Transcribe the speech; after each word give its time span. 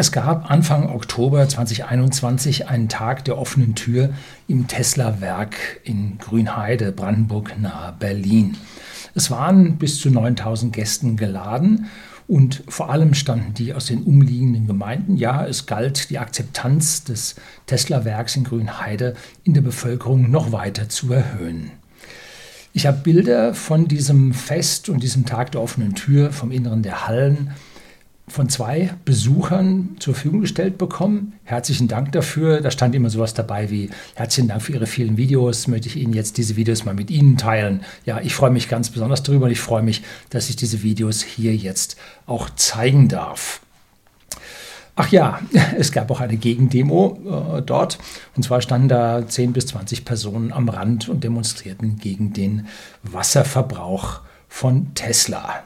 Es 0.00 0.12
gab 0.12 0.50
Anfang 0.50 0.88
Oktober 0.88 1.46
2021 1.46 2.68
einen 2.68 2.88
Tag 2.88 3.22
der 3.26 3.36
offenen 3.36 3.74
Tür 3.74 4.14
im 4.48 4.66
Tesla-Werk 4.66 5.82
in 5.84 6.16
Grünheide, 6.16 6.90
Brandenburg 6.90 7.60
nahe 7.60 7.94
Berlin. 7.98 8.56
Es 9.14 9.30
waren 9.30 9.76
bis 9.76 10.00
zu 10.00 10.08
9000 10.08 10.72
Gästen 10.72 11.18
geladen 11.18 11.90
und 12.26 12.62
vor 12.66 12.88
allem 12.88 13.12
standen 13.12 13.52
die 13.52 13.74
aus 13.74 13.84
den 13.84 14.02
umliegenden 14.04 14.66
Gemeinden. 14.66 15.18
Ja, 15.18 15.46
es 15.46 15.66
galt 15.66 16.08
die 16.08 16.18
Akzeptanz 16.18 17.04
des 17.04 17.34
Tesla-Werks 17.66 18.36
in 18.36 18.44
Grünheide 18.44 19.16
in 19.44 19.52
der 19.52 19.60
Bevölkerung 19.60 20.30
noch 20.30 20.50
weiter 20.50 20.88
zu 20.88 21.12
erhöhen. 21.12 21.72
Ich 22.72 22.86
habe 22.86 23.02
Bilder 23.02 23.52
von 23.52 23.86
diesem 23.86 24.32
Fest 24.32 24.88
und 24.88 25.02
diesem 25.02 25.26
Tag 25.26 25.52
der 25.52 25.60
offenen 25.60 25.94
Tür 25.94 26.32
vom 26.32 26.52
Inneren 26.52 26.82
der 26.82 27.06
Hallen 27.06 27.50
von 28.30 28.48
zwei 28.48 28.94
Besuchern 29.04 29.96
zur 29.98 30.14
Verfügung 30.14 30.40
gestellt 30.40 30.78
bekommen. 30.78 31.32
Herzlichen 31.44 31.88
Dank 31.88 32.12
dafür. 32.12 32.60
Da 32.60 32.70
stand 32.70 32.94
immer 32.94 33.10
sowas 33.10 33.34
dabei 33.34 33.70
wie 33.70 33.90
herzlichen 34.14 34.48
Dank 34.48 34.62
für 34.62 34.72
Ihre 34.72 34.86
vielen 34.86 35.16
Videos. 35.16 35.66
Möchte 35.66 35.88
ich 35.88 35.96
Ihnen 35.96 36.12
jetzt 36.12 36.38
diese 36.38 36.56
Videos 36.56 36.84
mal 36.84 36.94
mit 36.94 37.10
Ihnen 37.10 37.36
teilen. 37.36 37.82
Ja, 38.06 38.20
ich 38.20 38.34
freue 38.34 38.50
mich 38.50 38.68
ganz 38.68 38.90
besonders 38.90 39.22
darüber 39.22 39.46
und 39.46 39.52
ich 39.52 39.60
freue 39.60 39.82
mich, 39.82 40.02
dass 40.30 40.48
ich 40.48 40.56
diese 40.56 40.82
Videos 40.82 41.22
hier 41.22 41.54
jetzt 41.54 41.96
auch 42.26 42.50
zeigen 42.50 43.08
darf. 43.08 43.60
Ach 44.94 45.08
ja, 45.08 45.40
es 45.78 45.92
gab 45.92 46.10
auch 46.10 46.20
eine 46.20 46.36
Gegendemo 46.36 47.56
äh, 47.58 47.62
dort. 47.62 47.98
Und 48.36 48.42
zwar 48.42 48.60
standen 48.60 48.88
da 48.88 49.26
10 49.26 49.52
bis 49.52 49.66
20 49.66 50.04
Personen 50.04 50.52
am 50.52 50.68
Rand 50.68 51.08
und 51.08 51.24
demonstrierten 51.24 51.96
gegen 51.96 52.32
den 52.32 52.68
Wasserverbrauch 53.02 54.20
von 54.48 54.94
Tesla. 54.94 55.64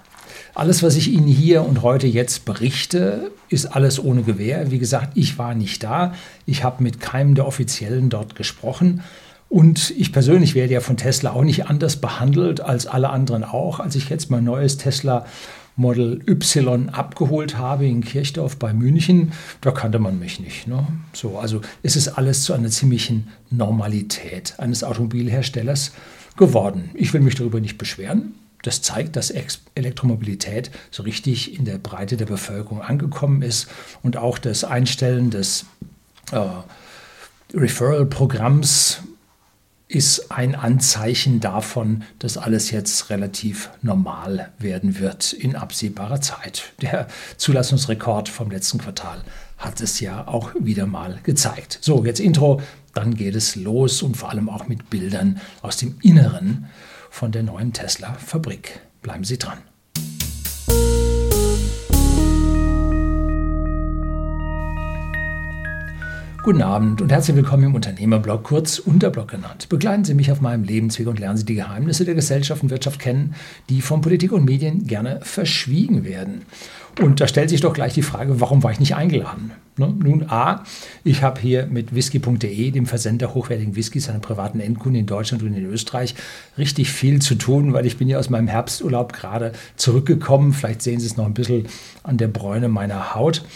Alles, 0.56 0.84
was 0.84 0.94
ich 0.94 1.10
Ihnen 1.10 1.26
hier 1.26 1.64
und 1.64 1.82
heute 1.82 2.06
jetzt 2.06 2.44
berichte, 2.44 3.32
ist 3.48 3.66
alles 3.66 4.02
ohne 4.02 4.22
Gewähr. 4.22 4.70
Wie 4.70 4.78
gesagt, 4.78 5.16
ich 5.16 5.36
war 5.36 5.52
nicht 5.56 5.82
da. 5.82 6.14
Ich 6.46 6.62
habe 6.62 6.80
mit 6.80 7.00
keinem 7.00 7.34
der 7.34 7.46
Offiziellen 7.46 8.08
dort 8.08 8.36
gesprochen. 8.36 9.02
Und 9.48 9.92
ich 9.98 10.12
persönlich 10.12 10.54
werde 10.54 10.74
ja 10.74 10.80
von 10.80 10.96
Tesla 10.96 11.32
auch 11.32 11.42
nicht 11.42 11.66
anders 11.66 11.96
behandelt 11.96 12.60
als 12.60 12.86
alle 12.86 13.10
anderen 13.10 13.42
auch. 13.42 13.80
Als 13.80 13.96
ich 13.96 14.08
jetzt 14.10 14.30
mein 14.30 14.44
neues 14.44 14.76
Tesla 14.76 15.26
Model 15.74 16.22
Y 16.28 16.88
abgeholt 16.88 17.58
habe 17.58 17.86
in 17.86 18.04
Kirchdorf 18.04 18.56
bei 18.56 18.72
München, 18.72 19.32
da 19.60 19.72
kannte 19.72 19.98
man 19.98 20.20
mich 20.20 20.38
nicht. 20.38 20.68
Ne? 20.68 20.86
So, 21.12 21.36
also 21.36 21.62
es 21.82 21.96
ist 21.96 22.08
alles 22.08 22.44
zu 22.44 22.52
einer 22.52 22.70
ziemlichen 22.70 23.26
Normalität 23.50 24.54
eines 24.58 24.84
Automobilherstellers 24.84 25.90
geworden. 26.36 26.90
Ich 26.94 27.12
will 27.12 27.22
mich 27.22 27.34
darüber 27.34 27.58
nicht 27.58 27.76
beschweren. 27.76 28.34
Das 28.64 28.80
zeigt, 28.80 29.14
dass 29.16 29.32
Elektromobilität 29.74 30.70
so 30.90 31.02
richtig 31.02 31.56
in 31.56 31.64
der 31.66 31.78
Breite 31.78 32.16
der 32.16 32.26
Bevölkerung 32.26 32.80
angekommen 32.80 33.42
ist 33.42 33.68
und 34.02 34.16
auch 34.16 34.38
das 34.38 34.64
Einstellen 34.64 35.30
des 35.30 35.66
äh, 36.32 36.40
Referral-Programms 37.54 39.02
ist 39.86 40.32
ein 40.32 40.54
Anzeichen 40.54 41.40
davon, 41.40 42.04
dass 42.18 42.38
alles 42.38 42.70
jetzt 42.70 43.10
relativ 43.10 43.68
normal 43.82 44.50
werden 44.58 44.98
wird 44.98 45.34
in 45.34 45.56
absehbarer 45.56 46.22
Zeit. 46.22 46.72
Der 46.80 47.06
Zulassungsrekord 47.36 48.30
vom 48.30 48.50
letzten 48.50 48.78
Quartal 48.78 49.22
hat 49.58 49.82
es 49.82 50.00
ja 50.00 50.26
auch 50.26 50.52
wieder 50.58 50.86
mal 50.86 51.20
gezeigt. 51.22 51.78
So, 51.82 52.04
jetzt 52.04 52.18
Intro, 52.18 52.62
dann 52.94 53.14
geht 53.14 53.34
es 53.34 53.56
los 53.56 54.02
und 54.02 54.16
vor 54.16 54.30
allem 54.30 54.48
auch 54.48 54.68
mit 54.68 54.88
Bildern 54.88 55.40
aus 55.60 55.76
dem 55.76 55.98
Inneren 56.00 56.66
von 57.14 57.30
der 57.30 57.44
neuen 57.44 57.72
Tesla-Fabrik. 57.72 58.80
Bleiben 59.00 59.22
Sie 59.22 59.38
dran. 59.38 59.58
Guten 66.44 66.60
Abend 66.60 67.00
und 67.00 67.10
herzlich 67.10 67.36
willkommen 67.36 67.64
im 67.64 67.74
Unternehmerblog, 67.74 68.42
kurz 68.42 68.78
Unterblog 68.78 69.28
genannt. 69.28 69.70
Begleiten 69.70 70.04
Sie 70.04 70.12
mich 70.12 70.30
auf 70.30 70.42
meinem 70.42 70.62
Lebensweg 70.62 71.06
und 71.06 71.18
lernen 71.18 71.38
Sie 71.38 71.46
die 71.46 71.54
Geheimnisse 71.54 72.04
der 72.04 72.14
Gesellschaft 72.14 72.62
und 72.62 72.68
Wirtschaft 72.68 73.00
kennen, 73.00 73.34
die 73.70 73.80
von 73.80 74.02
Politik 74.02 74.30
und 74.30 74.44
Medien 74.44 74.86
gerne 74.86 75.20
verschwiegen 75.22 76.04
werden. 76.04 76.42
Und 77.00 77.22
da 77.22 77.28
stellt 77.28 77.48
sich 77.48 77.62
doch 77.62 77.72
gleich 77.72 77.94
die 77.94 78.02
Frage, 78.02 78.42
warum 78.42 78.62
war 78.62 78.70
ich 78.70 78.78
nicht 78.78 78.94
eingeladen? 78.94 79.52
Ne? 79.78 79.94
Nun, 79.98 80.28
A, 80.28 80.64
ich 81.02 81.22
habe 81.22 81.40
hier 81.40 81.64
mit 81.64 81.94
whisky.de, 81.94 82.70
dem 82.72 82.84
Versender 82.84 83.32
hochwertigen 83.32 83.74
Whiskys 83.74 84.10
an 84.10 84.20
privaten 84.20 84.60
Endkunden 84.60 85.00
in 85.00 85.06
Deutschland 85.06 85.42
und 85.42 85.54
in 85.54 85.64
Österreich, 85.64 86.14
richtig 86.58 86.90
viel 86.90 87.22
zu 87.22 87.36
tun, 87.36 87.72
weil 87.72 87.86
ich 87.86 87.96
bin 87.96 88.06
ja 88.06 88.18
aus 88.18 88.28
meinem 88.28 88.48
Herbsturlaub 88.48 89.14
gerade 89.14 89.52
zurückgekommen. 89.76 90.52
Vielleicht 90.52 90.82
sehen 90.82 91.00
Sie 91.00 91.06
es 91.06 91.16
noch 91.16 91.24
ein 91.24 91.32
bisschen 91.32 91.64
an 92.02 92.18
der 92.18 92.28
Bräune 92.28 92.68
meiner 92.68 93.14
Haut. 93.14 93.46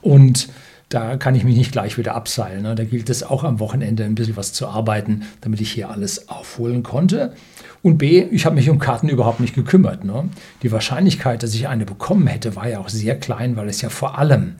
Und 0.00 0.48
da 0.88 1.16
kann 1.16 1.34
ich 1.34 1.44
mich 1.44 1.56
nicht 1.56 1.72
gleich 1.72 1.98
wieder 1.98 2.14
abseilen. 2.14 2.62
Ne? 2.62 2.74
Da 2.74 2.84
gilt 2.84 3.10
es 3.10 3.22
auch 3.22 3.44
am 3.44 3.60
Wochenende 3.60 4.04
ein 4.04 4.14
bisschen 4.14 4.36
was 4.36 4.52
zu 4.52 4.68
arbeiten, 4.68 5.24
damit 5.40 5.60
ich 5.60 5.70
hier 5.72 5.90
alles 5.90 6.28
aufholen 6.28 6.82
konnte. 6.82 7.34
Und 7.82 7.98
B, 7.98 8.22
ich 8.30 8.46
habe 8.46 8.56
mich 8.56 8.70
um 8.70 8.78
Karten 8.78 9.08
überhaupt 9.08 9.40
nicht 9.40 9.54
gekümmert. 9.54 10.04
Ne? 10.04 10.28
Die 10.62 10.72
Wahrscheinlichkeit, 10.72 11.42
dass 11.42 11.54
ich 11.54 11.68
eine 11.68 11.84
bekommen 11.84 12.26
hätte, 12.26 12.56
war 12.56 12.68
ja 12.68 12.78
auch 12.78 12.88
sehr 12.88 13.18
klein, 13.18 13.56
weil 13.56 13.68
es 13.68 13.82
ja 13.82 13.90
vor 13.90 14.18
allem 14.18 14.56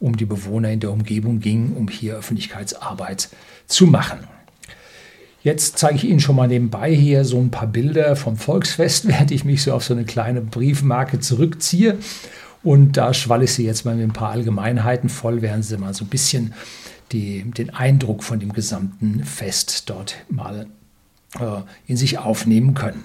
um 0.00 0.16
die 0.16 0.26
Bewohner 0.26 0.70
in 0.70 0.80
der 0.80 0.92
Umgebung 0.92 1.40
ging, 1.40 1.72
um 1.74 1.88
hier 1.88 2.16
Öffentlichkeitsarbeit 2.16 3.28
zu 3.66 3.86
machen. 3.86 4.20
Jetzt 5.42 5.78
zeige 5.78 5.94
ich 5.94 6.04
Ihnen 6.04 6.18
schon 6.18 6.34
mal 6.36 6.48
nebenbei 6.48 6.92
hier 6.92 7.24
so 7.24 7.38
ein 7.38 7.52
paar 7.52 7.68
Bilder 7.68 8.16
vom 8.16 8.36
Volksfest, 8.36 9.06
während 9.08 9.30
ich 9.30 9.44
mich 9.44 9.62
so 9.62 9.72
auf 9.72 9.84
so 9.84 9.94
eine 9.94 10.04
kleine 10.04 10.40
Briefmarke 10.40 11.20
zurückziehe. 11.20 11.98
Und 12.66 12.96
da 12.96 13.14
schwalle 13.14 13.44
ich 13.44 13.52
Sie 13.52 13.64
jetzt 13.64 13.84
mal 13.84 13.94
mit 13.94 14.08
ein 14.08 14.12
paar 14.12 14.30
Allgemeinheiten 14.30 15.08
voll, 15.08 15.40
während 15.40 15.64
Sie 15.64 15.78
mal 15.78 15.94
so 15.94 16.04
ein 16.04 16.08
bisschen 16.08 16.52
die, 17.12 17.44
den 17.44 17.70
Eindruck 17.70 18.24
von 18.24 18.40
dem 18.40 18.52
gesamten 18.52 19.22
Fest 19.22 19.88
dort 19.88 20.16
mal 20.28 20.66
äh, 21.38 21.60
in 21.86 21.96
sich 21.96 22.18
aufnehmen 22.18 22.74
können. 22.74 23.04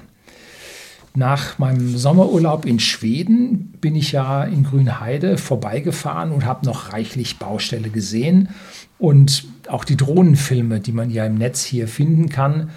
Nach 1.13 1.59
meinem 1.59 1.95
Sommerurlaub 1.95 2.65
in 2.65 2.79
Schweden 2.79 3.73
bin 3.79 3.95
ich 3.95 4.13
ja 4.13 4.43
in 4.45 4.63
Grünheide 4.63 5.37
vorbeigefahren 5.37 6.31
und 6.31 6.43
habe 6.43 6.65
noch 6.65 6.91
reichlich 6.91 7.37
Baustelle 7.37 7.91
gesehen. 7.91 8.49
Und 8.97 9.45
auch 9.67 9.83
die 9.83 9.95
Drohnenfilme, 9.95 10.79
die 10.79 10.91
man 10.91 11.11
ja 11.11 11.27
im 11.27 11.35
Netz 11.35 11.63
hier 11.63 11.87
finden 11.87 12.29
kann. 12.29 12.71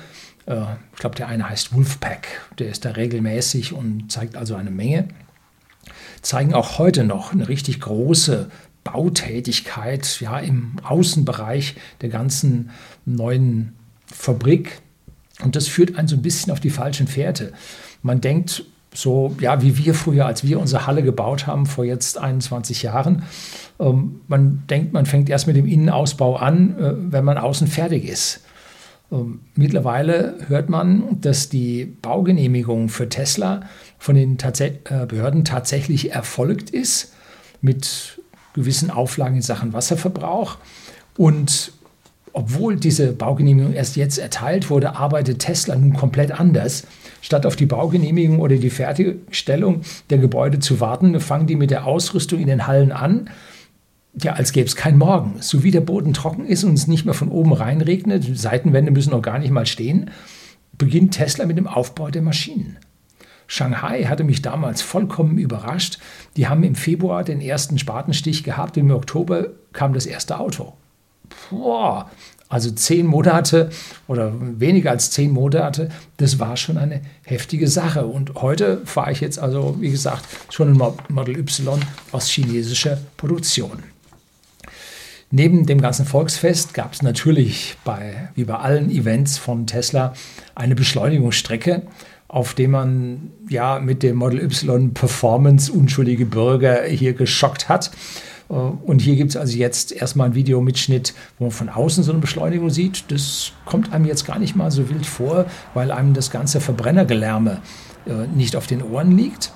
Äh, 0.45 0.61
ich 0.93 0.99
glaube, 0.99 1.17
der 1.17 1.29
eine 1.29 1.49
heißt 1.49 1.75
Wolfpack, 1.75 2.29
der 2.59 2.69
ist 2.69 2.85
da 2.85 2.91
regelmäßig 2.91 3.73
und 3.73 4.13
zeigt 4.13 4.37
also 4.37 4.55
eine 4.55 4.71
Menge. 4.71 5.09
Zeigen 6.25 6.55
auch 6.55 6.79
heute 6.79 7.05
noch 7.05 7.33
eine 7.33 7.49
richtig 7.49 7.81
große 7.81 8.49
Bautätigkeit 8.83 10.21
ja, 10.21 10.39
im 10.39 10.77
Außenbereich 10.83 11.75
der 12.01 12.09
ganzen 12.09 12.71
neuen 13.05 13.75
Fabrik. 14.07 14.81
Und 15.43 15.57
das 15.57 15.69
führt 15.69 15.97
einen 15.97 16.09
so 16.09 16.17
ein 16.17 16.23
bisschen 16.23 16.53
auf 16.53 16.61
die 16.61 16.71
falschen 16.71 17.09
Fährte. 17.09 17.53
Man 18.03 18.21
denkt 18.21 18.65
so, 18.95 19.35
ja, 19.41 19.61
wie 19.61 19.77
wir 19.79 19.95
früher, 19.95 20.27
als 20.27 20.45
wir 20.45 20.61
unsere 20.61 20.87
Halle 20.87 21.03
gebaut 21.03 21.47
haben, 21.47 21.67
vor 21.67 21.85
jetzt 21.85 22.17
21 22.17 22.83
Jahren, 22.83 23.25
ähm, 23.81 24.21
man 24.29 24.63
denkt, 24.71 24.93
man 24.93 25.07
fängt 25.07 25.29
erst 25.29 25.47
mit 25.47 25.57
dem 25.57 25.67
Innenausbau 25.67 26.37
an, 26.37 26.79
äh, 26.79 26.93
wenn 27.13 27.25
man 27.25 27.37
außen 27.37 27.67
fertig 27.67 28.05
ist. 28.05 28.41
Ähm, 29.11 29.41
mittlerweile 29.55 30.37
hört 30.47 30.69
man, 30.69 31.21
dass 31.21 31.49
die 31.49 31.85
Baugenehmigung 31.85 32.89
für 32.89 33.09
Tesla 33.09 33.63
von 34.05 34.17
den 34.17 34.37
Tats 34.37 34.61
äh, 34.61 34.71
Behörden 35.09 35.47
tatsächlich 35.47 36.13
erfolgt 36.13 36.69
ist, 36.69 37.15
mit 37.63 38.21
gewissen 38.53 38.91
Auflagen 38.91 39.37
in 39.37 39.43
Sachen 39.43 39.73
Wasserverbrauch. 39.73 40.59
Und 41.17 41.73
obwohl 42.35 42.77
diese 42.77 43.13
Baugenehmigung 43.13 43.73
erst 43.73 43.97
jetzt 43.97 44.19
erteilt 44.19 44.69
wurde, 44.69 44.97
arbeitet 44.97 45.39
Tesla 45.39 45.75
nun 45.75 45.95
komplett 45.95 46.39
anders. 46.39 46.87
Statt 47.23 47.47
auf 47.47 47.57
die 47.57 47.65
Baugenehmigung 47.65 48.41
oder 48.41 48.57
die 48.57 48.69
Fertigstellung 48.69 49.81
der 50.11 50.19
Gebäude 50.19 50.59
zu 50.59 50.81
warten, 50.81 51.19
fangen 51.19 51.47
die 51.47 51.57
mit 51.57 51.71
der 51.71 51.87
Ausrüstung 51.87 52.41
in 52.41 52.49
den 52.49 52.67
Hallen 52.67 52.93
an. 52.93 53.31
Ja, 54.21 54.35
als 54.35 54.53
gäbe 54.53 54.67
es 54.67 54.77
kein 54.77 54.99
Morgen. 54.99 55.37
So 55.41 55.63
wie 55.63 55.71
der 55.71 55.81
Boden 55.81 56.13
trocken 56.13 56.45
ist 56.45 56.63
und 56.63 56.75
es 56.75 56.89
nicht 56.89 57.07
mehr 57.07 57.15
von 57.15 57.31
oben 57.31 57.55
reinregnet, 57.55 58.37
Seitenwände 58.37 58.91
müssen 58.91 59.13
noch 59.13 59.23
gar 59.23 59.39
nicht 59.39 59.51
mal 59.51 59.65
stehen, 59.65 60.11
beginnt 60.77 61.15
Tesla 61.15 61.47
mit 61.47 61.57
dem 61.57 61.67
Aufbau 61.67 62.11
der 62.11 62.21
Maschinen. 62.21 62.77
Shanghai 63.47 64.05
hatte 64.05 64.25
mich 64.25 64.43
damals 64.43 64.83
vollkommen 64.83 65.39
überrascht. 65.39 65.99
Die 66.37 66.49
haben 66.49 66.63
im 66.63 66.75
Februar 66.75 67.25
den 67.25 67.41
ersten 67.41 67.79
Spatenstich 67.79 68.45
gehabt 68.45 68.77
und 68.77 68.85
im 68.85 68.97
Oktober 68.97 69.49
kam 69.73 69.93
das 69.93 70.07
erste 70.07 70.39
Auto 70.39 70.75
boah, 71.51 72.11
also 72.49 72.71
zehn 72.71 73.07
Monate 73.07 73.71
oder 74.07 74.33
weniger 74.39 74.91
als 74.91 75.11
zehn 75.11 75.33
Monate, 75.33 75.91
das 76.19 76.39
war 76.39 76.57
schon 76.57 76.79
eine 76.79 77.01
heftige 77.25 77.69
Sache. 77.69 78.07
Und 78.07 78.35
heute 78.37 78.83
fahre 78.85 79.13
ich 79.13 79.21
jetzt 79.21 79.39
also, 79.39 79.77
wie 79.81 79.91
gesagt, 79.91 80.25
schon 80.51 80.73
ein 80.73 80.93
Model 81.09 81.39
Y 81.39 81.81
aus 82.13 82.29
chinesischer 82.29 82.99
Produktion. 83.17 83.83
Neben 85.31 85.67
dem 85.67 85.81
ganzen 85.81 86.07
Volksfest 86.07 86.75
gab 86.75 86.93
es 86.93 87.03
natürlich 87.03 87.77
bei, 87.83 88.29
wie 88.37 88.45
bei 88.45 88.55
allen 88.55 88.89
Events 88.89 89.37
von 89.37 89.67
Tesla 89.67 90.15
eine 90.55 90.77
Beschleunigungsstrecke, 90.77 91.83
auf 92.35 92.53
der 92.53 92.69
man 92.69 93.31
ja 93.49 93.79
mit 93.79 94.03
dem 94.03 94.17
Model 94.17 94.41
Y 94.41 94.93
Performance 94.93 95.71
unschuldige 95.71 96.27
Bürger 96.27 96.83
hier 96.83 97.13
geschockt 97.13 97.69
hat. 97.69 97.93
Äh, 98.51 98.55
und 98.55 99.01
hier 99.01 99.15
gibt 99.15 99.31
es 99.31 99.37
also 99.37 99.57
jetzt 99.57 99.93
erstmal 99.93 100.31
ein 100.31 100.35
Videomitschnitt, 100.35 101.15
wo 101.39 101.45
man 101.45 101.53
von 101.53 101.69
außen 101.69 102.03
so 102.03 102.11
eine 102.11 102.21
Beschleunigung 102.21 102.71
sieht. 102.71 103.05
Das 103.13 103.53
kommt 103.65 103.93
einem 103.93 104.05
jetzt 104.05 104.27
gar 104.27 104.41
nicht 104.41 104.57
mal 104.57 104.73
so 104.73 104.91
wild 104.91 105.07
vor, 105.07 105.47
weil 105.75 105.93
einem 105.93 106.13
das 106.13 106.33
ganze 106.33 106.61
Verbrennergelärme 106.61 107.63
äh, 108.05 108.27
nicht 108.35 108.57
auf 108.57 108.67
den 108.67 108.83
Ohren 108.83 109.17
liegt. 109.17 109.53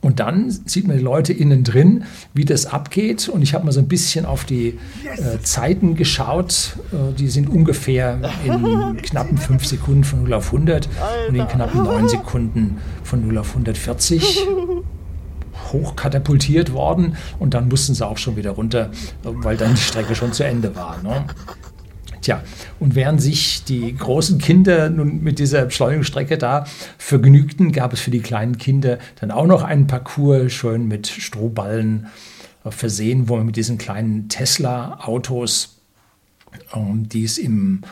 Und 0.00 0.20
dann 0.20 0.50
sieht 0.50 0.86
man 0.86 0.96
die 0.96 1.02
Leute 1.02 1.32
innen 1.32 1.64
drin, 1.64 2.04
wie 2.34 2.44
das 2.44 2.66
abgeht. 2.66 3.28
Und 3.28 3.42
ich 3.42 3.54
habe 3.54 3.64
mal 3.64 3.72
so 3.72 3.80
ein 3.80 3.88
bisschen 3.88 4.26
auf 4.26 4.44
die 4.44 4.78
äh, 5.04 5.40
Zeiten 5.42 5.96
geschaut. 5.96 6.76
Äh, 6.92 7.14
die 7.14 7.28
sind 7.28 7.48
ungefähr 7.48 8.20
in 8.44 8.96
knappen 9.02 9.38
5 9.38 9.64
Sekunden 9.66 10.04
von 10.04 10.22
0 10.22 10.34
auf 10.34 10.46
100 10.46 10.88
und 11.28 11.34
in 11.34 11.48
knappen 11.48 11.82
9 11.82 12.08
Sekunden 12.08 12.78
von 13.02 13.26
0 13.26 13.38
auf 13.38 13.50
140 13.50 14.46
hochkatapultiert 15.72 16.72
worden. 16.72 17.16
Und 17.38 17.54
dann 17.54 17.68
mussten 17.68 17.94
sie 17.94 18.06
auch 18.06 18.18
schon 18.18 18.36
wieder 18.36 18.52
runter, 18.52 18.90
weil 19.22 19.56
dann 19.56 19.74
die 19.74 19.80
Strecke 19.80 20.14
schon 20.14 20.32
zu 20.32 20.44
Ende 20.44 20.74
war. 20.76 21.02
Ne? 21.02 21.24
Tja, 22.20 22.42
und 22.80 22.94
während 22.94 23.22
sich 23.22 23.64
die 23.64 23.94
großen 23.94 24.38
Kinder 24.38 24.90
nun 24.90 25.22
mit 25.22 25.38
dieser 25.38 25.66
Beschleunigungsstrecke 25.66 26.38
da 26.38 26.64
vergnügten, 26.98 27.72
gab 27.72 27.92
es 27.92 28.00
für 28.00 28.10
die 28.10 28.20
kleinen 28.20 28.58
Kinder 28.58 28.98
dann 29.20 29.30
auch 29.30 29.46
noch 29.46 29.62
einen 29.62 29.86
Parcours, 29.86 30.52
schön 30.52 30.88
mit 30.88 31.06
Strohballen 31.06 32.08
äh, 32.64 32.70
versehen, 32.70 33.28
wo 33.28 33.36
man 33.36 33.46
mit 33.46 33.56
diesen 33.56 33.78
kleinen 33.78 34.28
Tesla-Autos, 34.28 35.78
ähm, 36.74 37.08
die 37.08 37.24
es 37.24 37.38
im, 37.38 37.82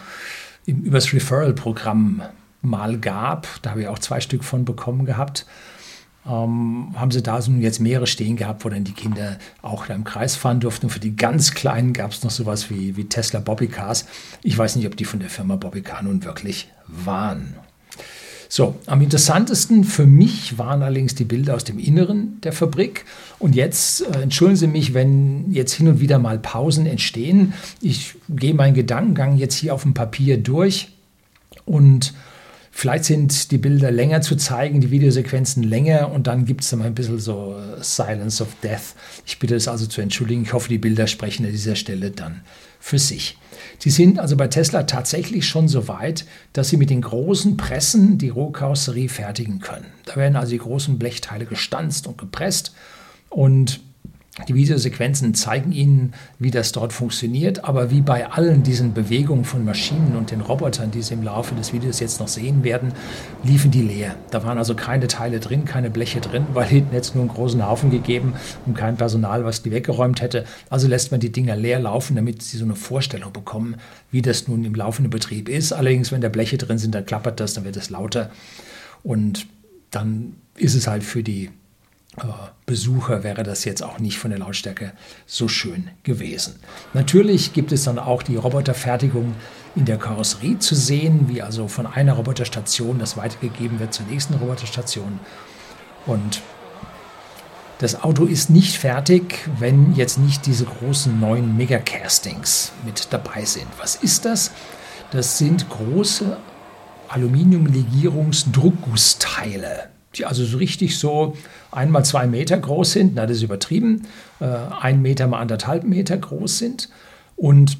im 0.67 0.83
übers 0.83 1.13
Referral-Programm 1.13 2.23
mal 2.63 2.99
gab, 2.99 3.47
da 3.63 3.71
habe 3.71 3.83
ich 3.83 3.89
auch 3.89 3.99
zwei 3.99 4.21
Stück 4.21 4.43
von 4.43 4.65
bekommen 4.65 5.07
gehabt, 5.07 5.47
ähm, 6.29 6.95
haben 6.97 7.11
sie 7.11 7.23
da 7.23 7.41
so 7.41 7.53
jetzt 7.53 7.81
mehrere 7.81 8.07
stehen 8.07 8.37
gehabt, 8.37 8.65
wo 8.65 8.69
dann 8.69 8.85
die 8.85 8.93
Kinder 8.93 9.39
auch 9.63 9.87
da 9.87 9.95
im 9.95 10.05
Kreis 10.05 10.37
fahren 10.37 10.61
durften. 10.61 10.87
Und 10.87 10.91
für 10.91 11.01
die 11.01 11.17
ganz 11.17 11.55
Kleinen 11.55 11.93
gab 11.93 12.11
es 12.11 12.23
noch 12.23 12.31
sowas 12.31 12.71
wie, 12.71 12.97
wie 12.97 13.05
Tesla 13.05 13.41
Bobbycars. 13.41 14.07
Ich 14.43 14.57
weiß 14.57 14.77
nicht, 14.77 14.87
ob 14.87 14.97
die 14.97 15.05
von 15.05 15.21
der 15.21 15.31
Firma 15.31 15.57
Bobbycar 15.57 16.03
nun 16.03 16.25
wirklich 16.25 16.69
waren. 16.87 17.55
So, 18.49 18.77
am 18.87 19.03
interessantesten 19.03 19.83
für 19.83 20.07
mich 20.07 20.57
waren 20.57 20.83
allerdings 20.83 21.15
die 21.15 21.25
Bilder 21.25 21.57
aus 21.57 21.65
dem 21.65 21.79
Inneren 21.79 22.41
der 22.43 22.53
Fabrik. 22.53 23.05
Und 23.39 23.55
jetzt 23.55 24.03
äh, 24.03 24.23
entschuldigen 24.23 24.57
Sie 24.57 24.67
mich, 24.69 24.95
wenn 24.95 25.51
jetzt 25.53 25.73
hin 25.73 25.89
und 25.89 26.01
wieder 26.01 26.19
mal 26.19 26.39
Pausen 26.39 26.87
entstehen. 26.87 27.55
Ich 27.81 28.15
gehe 28.29 28.55
meinen 28.55 28.75
Gedankengang 28.75 29.37
jetzt 29.37 29.57
hier 29.57 29.75
auf 29.75 29.83
dem 29.83 29.95
Papier 29.95 30.39
durch 30.39 30.91
und 31.65 32.15
Vielleicht 32.79 33.07
sind 33.07 33.53
die 33.53 33.57
Bilder 33.57 33.91
länger 33.91 34.21
zu 34.21 34.37
zeigen, 34.37 34.83
die 34.83 34.91
Videosequenzen 34.91 35.63
länger 35.63 36.13
und 36.13 36.27
dann 36.27 36.45
gibt 36.45 36.61
es 36.61 36.69
dann 36.69 36.81
mal 36.81 36.85
ein 36.85 36.95
bisschen 36.95 37.19
so 37.19 37.57
äh, 37.57 37.83
Silence 37.83 38.43
of 38.43 38.55
Death. 38.63 38.95
Ich 39.25 39.39
bitte 39.39 39.55
es 39.55 39.67
also 39.67 39.87
zu 39.87 40.03
entschuldigen. 40.03 40.43
Ich 40.43 40.53
hoffe, 40.53 40.69
die 40.69 40.77
Bilder 40.77 41.07
sprechen 41.07 41.47
an 41.47 41.53
dieser 41.53 41.75
Stelle 41.75 42.11
dann 42.11 42.43
für 42.79 42.99
sich. 42.99 43.39
Sie 43.79 43.89
sind 43.89 44.19
also 44.19 44.37
bei 44.37 44.49
Tesla 44.49 44.83
tatsächlich 44.83 45.49
schon 45.49 45.69
so 45.69 45.89
weit, 45.89 46.27
dass 46.53 46.69
sie 46.69 46.77
mit 46.77 46.91
den 46.91 47.01
großen 47.01 47.57
Pressen 47.57 48.19
die 48.19 48.29
Rohkarosserie 48.29 49.09
fertigen 49.09 49.61
können. 49.61 49.87
Da 50.05 50.17
werden 50.17 50.37
also 50.37 50.51
die 50.51 50.59
großen 50.59 50.99
Blechteile 50.99 51.47
gestanzt 51.47 52.07
und 52.07 52.19
gepresst 52.19 52.75
und 53.31 53.81
die 54.49 54.55
Videosequenzen 54.55 55.33
zeigen 55.33 55.73
Ihnen, 55.73 56.13
wie 56.39 56.51
das 56.51 56.73
dort 56.73 56.93
funktioniert, 56.93 57.65
aber 57.65 57.91
wie 57.91 58.03
bei 58.03 58.31
allen 58.31 58.63
diesen 58.63 58.93
Bewegungen 58.93 59.45
von 59.45 59.65
Maschinen 59.65 60.15
und 60.15 60.31
den 60.31 60.43
Robotern, 60.43 60.91
die 60.91 61.01
Sie 61.01 61.15
im 61.15 61.23
Laufe 61.23 61.55
des 61.55 61.73
Videos 61.73 62.01
jetzt 62.01 62.21
noch 62.21 62.29
sehen 62.29 62.63
werden, 62.63 62.93
liefen 63.43 63.71
die 63.71 63.81
leer. 63.81 64.15
Da 64.31 64.45
waren 64.45 64.59
also 64.59 64.75
keine 64.75 65.09
Teile 65.09 65.41
drin, 65.41 65.65
keine 65.65 65.89
Bleche 65.89 66.21
drin, 66.21 66.45
weil 66.53 66.67
hinten 66.67 66.95
jetzt 66.95 67.15
nur 67.15 67.23
einen 67.23 67.33
großen 67.33 67.67
Haufen 67.67 67.91
gegeben 67.91 68.35
und 68.67 68.75
kein 68.75 68.97
Personal, 68.97 69.47
was 69.47 69.63
die 69.63 69.71
weggeräumt 69.71 70.21
hätte. 70.21 70.45
Also 70.69 70.87
lässt 70.87 71.13
man 71.13 71.21
die 71.21 71.33
Dinger 71.33 71.57
leer 71.57 71.81
laufen, 71.81 72.15
damit 72.15 72.43
Sie 72.43 72.59
so 72.59 72.65
eine 72.67 72.77
Vorstellung 72.77 73.33
bekommen, 73.33 73.77
wie 74.11 74.21
das 74.21 74.49
nun 74.49 74.65
im 74.65 74.75
laufenden 74.75 75.11
Betrieb 75.11 75.49
ist. 75.49 75.73
Allerdings, 75.73 76.13
wenn 76.13 76.21
da 76.21 76.29
Bleche 76.29 76.59
drin 76.59 76.77
sind, 76.77 76.95
dann 76.95 77.07
klappert 77.07 77.41
das, 77.41 77.55
dann 77.55 77.65
wird 77.65 77.77
es 77.77 77.89
lauter 77.89 78.31
und 79.03 79.47
dann 79.91 80.35
ist 80.57 80.75
es 80.75 80.87
halt 80.87 81.05
für 81.05 81.23
die 81.23 81.51
Besucher 82.65 83.23
wäre 83.23 83.43
das 83.43 83.65
jetzt 83.65 83.83
auch 83.83 83.99
nicht 83.99 84.19
von 84.19 84.31
der 84.31 84.41
Lautstärke 84.41 84.93
so 85.27 85.49
schön 85.49 85.91
gewesen. 86.03 86.55
Natürlich 86.95 87.53
gibt 87.53 87.73
es 87.73 87.85
dann 87.85 87.99
auch 87.99 88.23
die 88.23 88.37
Roboterfertigung 88.37 89.35
in 89.75 89.85
der 89.85 89.99
Karosserie 89.99 90.59
zu 90.59 90.75
sehen, 90.75 91.29
wie 91.29 91.43
also 91.43 91.69
von 91.69 91.87
einer 91.87 92.15
Roboterstation 92.15 92.99
das 92.99 93.19
weitergegeben 93.19 93.79
wird 93.79 93.93
zur 93.93 94.07
nächsten 94.07 94.33
Roboterstation. 94.35 95.21
Und 96.07 96.41
das 97.79 98.03
Auto 98.03 98.25
ist 98.25 98.49
nicht 98.49 98.79
fertig, 98.79 99.47
wenn 99.59 99.95
jetzt 99.95 100.19
nicht 100.19 100.47
diese 100.47 100.65
großen 100.65 101.21
neuen 101.21 101.59
Megacastings 101.59 102.73
mit 102.87 103.13
dabei 103.13 103.45
sind. 103.45 103.67
Was 103.79 103.97
ist 103.97 104.25
das? 104.25 104.51
Das 105.11 105.37
sind 105.37 105.69
große 105.69 106.39
Aluminiumlegierungsdruckgussteile 107.09 109.91
die 110.19 110.25
also 110.25 110.45
so 110.45 110.59
richtig 110.59 110.99
so 110.99 111.37
einmal 111.77 112.05
zwei 112.05 112.27
Meter 112.27 112.59
groß 112.59 112.93
sind, 112.93 113.15
na, 113.15 113.27
das 113.27 113.39
ist 113.39 113.43
übertrieben, 113.43 114.03
äh, 114.41 114.47
ein 114.47 115.03
Meter 115.03 115.27
mal 115.27 115.41
anderthalb 115.41 115.85
Meter 115.85 116.17
groß 116.17 116.59
sind 116.59 116.89
und 117.37 117.79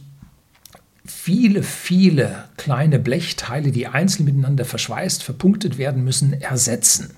viele, 1.05 1.63
viele 1.63 2.45
kleine 2.57 2.99
Blechteile, 2.99 3.71
die 3.73 3.87
einzeln 3.87 4.25
miteinander 4.25 4.65
verschweißt, 4.65 5.23
verpunktet 5.23 5.79
werden 5.79 6.05
müssen, 6.05 6.33
ersetzen. 6.41 7.11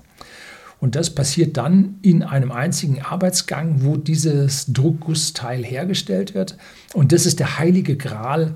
Und 0.79 0.95
das 0.95 1.13
passiert 1.13 1.57
dann 1.57 1.95
in 2.01 2.23
einem 2.23 2.51
einzigen 2.51 3.01
Arbeitsgang, 3.01 3.83
wo 3.83 3.97
dieses 3.97 4.67
Druckgussteil 4.71 5.63
hergestellt 5.65 6.33
wird. 6.33 6.57
Und 6.93 7.11
das 7.11 7.25
ist 7.25 7.39
der 7.39 7.59
heilige 7.59 7.97
Gral 7.97 8.53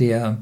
der, 0.00 0.38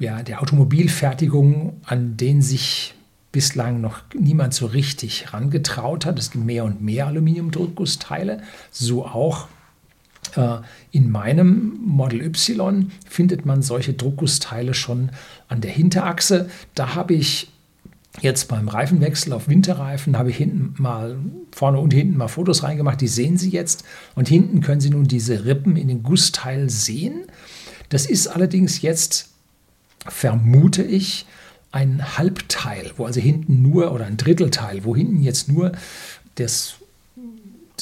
ja, 0.00 0.22
der 0.22 0.42
Automobilfertigung, 0.42 1.80
an 1.86 2.18
den 2.18 2.42
sich 2.42 2.94
bislang 3.32 3.80
noch 3.80 4.00
niemand 4.14 4.54
so 4.54 4.66
richtig 4.66 5.26
herangetraut 5.26 6.06
hat. 6.06 6.18
Es 6.18 6.30
gibt 6.30 6.44
mehr 6.44 6.64
und 6.64 6.80
mehr 6.82 7.06
Aluminiumdruckgussteile, 7.06 8.42
so 8.70 9.04
auch 9.04 9.48
äh, 10.36 10.58
in 10.90 11.10
meinem 11.10 11.78
Model 11.84 12.22
Y 12.22 12.90
findet 13.08 13.46
man 13.46 13.62
solche 13.62 13.92
Druckgussteile 13.92 14.74
schon 14.74 15.10
an 15.48 15.60
der 15.60 15.70
Hinterachse. 15.70 16.48
Da 16.74 16.94
habe 16.94 17.14
ich 17.14 17.52
jetzt 18.20 18.48
beim 18.48 18.68
Reifenwechsel 18.68 19.32
auf 19.32 19.48
Winterreifen 19.48 20.18
habe 20.18 20.30
ich 20.30 20.36
hinten 20.36 20.74
mal 20.82 21.18
vorne 21.52 21.78
und 21.78 21.92
hinten 21.92 22.16
mal 22.16 22.28
Fotos 22.28 22.62
reingemacht. 22.62 23.00
Die 23.00 23.08
sehen 23.08 23.36
Sie 23.36 23.50
jetzt 23.50 23.84
und 24.14 24.28
hinten 24.28 24.60
können 24.60 24.80
Sie 24.80 24.90
nun 24.90 25.04
diese 25.04 25.44
Rippen 25.44 25.76
in 25.76 25.88
den 25.88 26.02
Gussteil 26.02 26.70
sehen. 26.70 27.24
Das 27.90 28.06
ist 28.06 28.26
allerdings 28.28 28.82
jetzt 28.82 29.30
vermute 30.06 30.82
ich 30.82 31.26
ein 31.70 32.16
Halbteil, 32.16 32.92
wo 32.96 33.04
also 33.04 33.20
hinten 33.20 33.62
nur, 33.62 33.92
oder 33.92 34.06
ein 34.06 34.16
Drittelteil, 34.16 34.84
wo 34.84 34.96
hinten 34.96 35.20
jetzt 35.20 35.48
nur 35.48 35.72
das, 36.36 36.76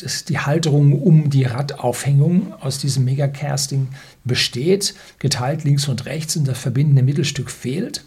das, 0.00 0.24
die 0.24 0.38
Halterung 0.38 1.00
um 1.00 1.30
die 1.30 1.44
Radaufhängung 1.44 2.52
aus 2.60 2.78
diesem 2.78 3.04
Megacasting 3.04 3.88
besteht, 4.24 4.94
geteilt 5.18 5.64
links 5.64 5.88
und 5.88 6.06
rechts 6.06 6.36
und 6.36 6.48
das 6.48 6.58
verbindende 6.58 7.02
Mittelstück 7.02 7.50
fehlt. 7.50 8.04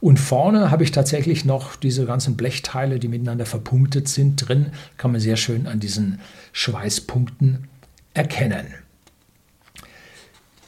Und 0.00 0.20
vorne 0.20 0.70
habe 0.70 0.84
ich 0.84 0.92
tatsächlich 0.92 1.44
noch 1.44 1.74
diese 1.74 2.06
ganzen 2.06 2.36
Blechteile, 2.36 3.00
die 3.00 3.08
miteinander 3.08 3.46
verpunktet 3.46 4.08
sind, 4.08 4.36
drin. 4.36 4.66
Kann 4.96 5.10
man 5.10 5.20
sehr 5.20 5.36
schön 5.36 5.66
an 5.66 5.80
diesen 5.80 6.20
Schweißpunkten 6.52 7.66
erkennen. 8.14 8.66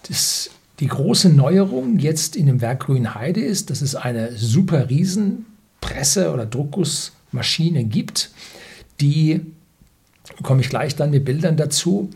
Das 0.09 0.51
die 0.81 0.89
große 0.89 1.29
Neuerung 1.29 1.99
jetzt 1.99 2.37
in 2.37 2.47
dem 2.47 2.61
Werk 2.63 2.87
Grünheide 2.87 3.41
ist, 3.41 3.71
dass 3.71 3.83
es 3.83 3.95
eine 3.95 4.33
super 4.37 4.89
riesen 4.89 5.45
Presse- 5.81 6.33
oder 6.33 6.47
Druckgussmaschine 6.47 7.85
gibt, 7.85 8.31
die, 9.01 9.43
komme 10.43 10.63
ich 10.63 10.71
gleich 10.71 10.97
dann 10.97 11.11
mit 11.11 11.25
Bildern 11.25 11.57
dazu, 11.57 12.11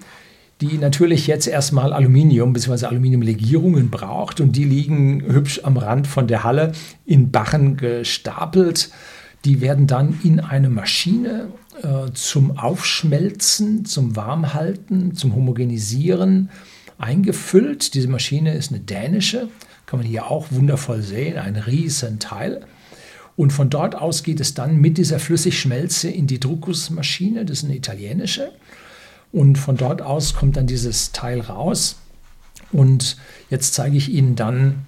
die 0.60 0.78
natürlich 0.78 1.26
jetzt 1.26 1.46
erstmal 1.46 1.92
Aluminium 1.92 2.52
bzw. 2.52 2.86
Aluminiumlegierungen 2.86 3.90
braucht 3.90 4.40
und 4.40 4.56
die 4.56 4.64
liegen 4.64 5.22
hübsch 5.22 5.60
am 5.62 5.76
Rand 5.76 6.06
von 6.06 6.26
der 6.26 6.44
Halle 6.44 6.72
in 7.04 7.30
Bachen 7.30 7.76
gestapelt. 7.76 8.90
Die 9.44 9.60
werden 9.60 9.86
dann 9.86 10.18
in 10.22 10.40
eine 10.40 10.70
Maschine 10.70 11.48
äh, 11.82 12.12
zum 12.14 12.56
Aufschmelzen, 12.56 13.84
zum 13.84 14.16
Warmhalten, 14.16 15.14
zum 15.14 15.34
Homogenisieren 15.34 16.48
eingefüllt. 16.98 17.94
Diese 17.94 18.08
Maschine 18.08 18.54
ist 18.54 18.70
eine 18.70 18.80
dänische, 18.80 19.48
kann 19.86 19.98
man 19.98 20.06
hier 20.06 20.30
auch 20.30 20.50
wundervoll 20.50 21.02
sehen, 21.02 21.38
ein 21.38 21.56
riesen 21.56 22.18
Teil. 22.18 22.66
Und 23.36 23.52
von 23.52 23.70
dort 23.70 23.96
aus 23.96 24.22
geht 24.22 24.40
es 24.40 24.54
dann 24.54 24.76
mit 24.76 24.96
dieser 24.96 25.18
Flüssigschmelze 25.18 26.08
in 26.08 26.26
die 26.26 26.38
Druckgussmaschine, 26.38 27.44
das 27.44 27.58
ist 27.58 27.64
eine 27.64 27.76
italienische. 27.76 28.52
Und 29.32 29.58
von 29.58 29.76
dort 29.76 30.00
aus 30.00 30.34
kommt 30.34 30.56
dann 30.56 30.68
dieses 30.68 31.10
Teil 31.10 31.40
raus. 31.40 31.96
Und 32.70 33.16
jetzt 33.50 33.74
zeige 33.74 33.96
ich 33.96 34.08
Ihnen 34.08 34.36
dann, 34.36 34.86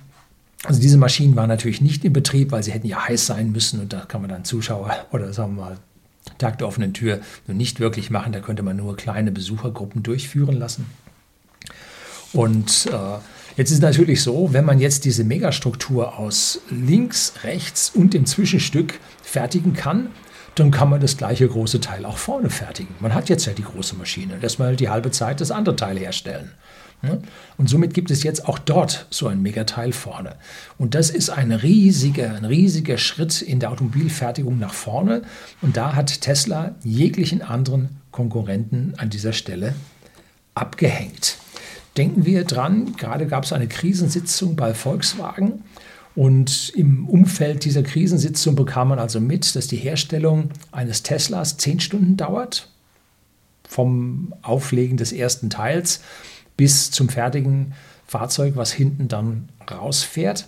also 0.64 0.80
diese 0.80 0.98
Maschinen 0.98 1.36
waren 1.36 1.48
natürlich 1.48 1.80
nicht 1.80 2.04
in 2.04 2.12
Betrieb, 2.12 2.52
weil 2.52 2.62
sie 2.62 2.72
hätten 2.72 2.86
ja 2.86 3.06
heiß 3.06 3.26
sein 3.26 3.52
müssen 3.52 3.80
und 3.80 3.92
da 3.92 4.00
kann 4.00 4.20
man 4.20 4.30
dann 4.30 4.44
Zuschauer 4.44 5.06
oder 5.12 5.32
sagen 5.32 5.56
wir 5.56 5.62
mal 5.62 5.76
Tag 6.38 6.58
der 6.58 6.66
offenen 6.66 6.92
Tür 6.92 7.20
nur 7.46 7.56
nicht 7.56 7.80
wirklich 7.80 8.10
machen. 8.10 8.32
Da 8.32 8.40
könnte 8.40 8.62
man 8.62 8.76
nur 8.76 8.96
kleine 8.96 9.30
Besuchergruppen 9.30 10.02
durchführen 10.02 10.56
lassen. 10.56 10.86
Und 12.32 12.88
äh, 12.92 13.18
jetzt 13.56 13.70
ist 13.70 13.82
natürlich 13.82 14.22
so, 14.22 14.52
wenn 14.52 14.64
man 14.64 14.78
jetzt 14.78 15.04
diese 15.04 15.24
Megastruktur 15.24 16.18
aus 16.18 16.60
links, 16.70 17.34
rechts 17.44 17.90
und 17.94 18.14
dem 18.14 18.26
Zwischenstück 18.26 19.00
fertigen 19.22 19.72
kann, 19.72 20.10
dann 20.54 20.70
kann 20.70 20.88
man 20.88 21.00
das 21.00 21.16
gleiche 21.16 21.46
große 21.46 21.80
Teil 21.80 22.04
auch 22.06 22.16
vorne 22.16 22.50
fertigen. 22.50 22.94
Man 23.00 23.14
hat 23.14 23.28
jetzt 23.28 23.44
ja 23.44 23.52
die 23.52 23.62
große 23.62 23.94
Maschine, 23.94 24.38
lässt 24.38 24.58
man 24.58 24.76
die 24.76 24.88
halbe 24.88 25.10
Zeit 25.10 25.40
das 25.40 25.50
andere 25.50 25.76
Teil 25.76 25.98
herstellen. 25.98 26.52
Und 27.56 27.68
somit 27.68 27.94
gibt 27.94 28.10
es 28.10 28.22
jetzt 28.22 28.48
auch 28.48 28.58
dort 28.58 29.06
so 29.10 29.28
ein 29.28 29.42
Megateil 29.42 29.92
vorne. 29.92 30.36
Und 30.78 30.94
das 30.94 31.10
ist 31.10 31.30
ein 31.30 31.52
riesiger, 31.52 32.34
ein 32.34 32.44
riesiger 32.44 32.98
Schritt 32.98 33.42
in 33.42 33.60
der 33.60 33.70
Automobilfertigung 33.70 34.58
nach 34.58 34.74
vorne. 34.74 35.22
Und 35.62 35.76
da 35.76 35.94
hat 35.94 36.20
Tesla 36.22 36.74
jeglichen 36.82 37.42
anderen 37.42 38.00
Konkurrenten 38.10 38.94
an 38.96 39.10
dieser 39.10 39.32
Stelle 39.32 39.74
abgehängt. 40.54 41.38
Denken 41.96 42.26
wir 42.26 42.44
dran, 42.44 42.94
gerade 42.96 43.26
gab 43.26 43.44
es 43.44 43.52
eine 43.52 43.68
Krisensitzung 43.68 44.56
bei 44.56 44.74
Volkswagen. 44.74 45.64
Und 46.14 46.70
im 46.74 47.08
Umfeld 47.08 47.64
dieser 47.64 47.82
Krisensitzung 47.82 48.54
bekam 48.54 48.88
man 48.88 48.98
also 48.98 49.20
mit, 49.20 49.54
dass 49.54 49.66
die 49.66 49.76
Herstellung 49.76 50.50
eines 50.72 51.02
Teslas 51.02 51.58
zehn 51.58 51.80
Stunden 51.80 52.16
dauert, 52.16 52.70
vom 53.68 54.32
Auflegen 54.42 54.96
des 54.96 55.12
ersten 55.12 55.50
Teils 55.50 56.00
bis 56.56 56.90
zum 56.90 57.08
fertigen 57.08 57.74
Fahrzeug, 58.06 58.56
was 58.56 58.72
hinten 58.72 59.08
dann 59.08 59.48
rausfährt. 59.70 60.46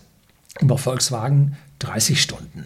Und 0.60 0.68
bei 0.68 0.76
Volkswagen 0.76 1.56
30 1.80 2.20
Stunden. 2.20 2.64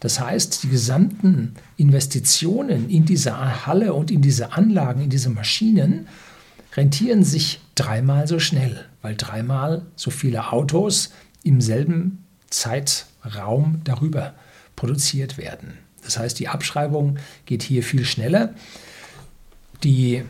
Das 0.00 0.18
heißt, 0.18 0.62
die 0.62 0.68
gesamten 0.68 1.54
Investitionen 1.76 2.88
in 2.88 3.04
diese 3.04 3.66
Halle 3.66 3.92
und 3.92 4.10
in 4.10 4.22
diese 4.22 4.52
Anlagen, 4.52 5.02
in 5.02 5.10
diese 5.10 5.30
Maschinen 5.30 6.08
rentieren 6.76 7.24
sich 7.24 7.60
dreimal 7.74 8.26
so 8.26 8.38
schnell, 8.38 8.86
weil 9.02 9.16
dreimal 9.16 9.86
so 9.96 10.10
viele 10.10 10.52
Autos 10.52 11.12
im 11.42 11.60
selben 11.60 12.24
Zeitraum 12.50 13.80
darüber 13.84 14.34
produziert 14.76 15.38
werden. 15.38 15.78
Das 16.02 16.18
heißt, 16.18 16.38
die 16.38 16.48
Abschreibung 16.48 17.18
geht 17.46 17.62
hier 17.62 17.82
viel 17.82 18.04
schneller. 18.04 18.54
Die 19.82 20.24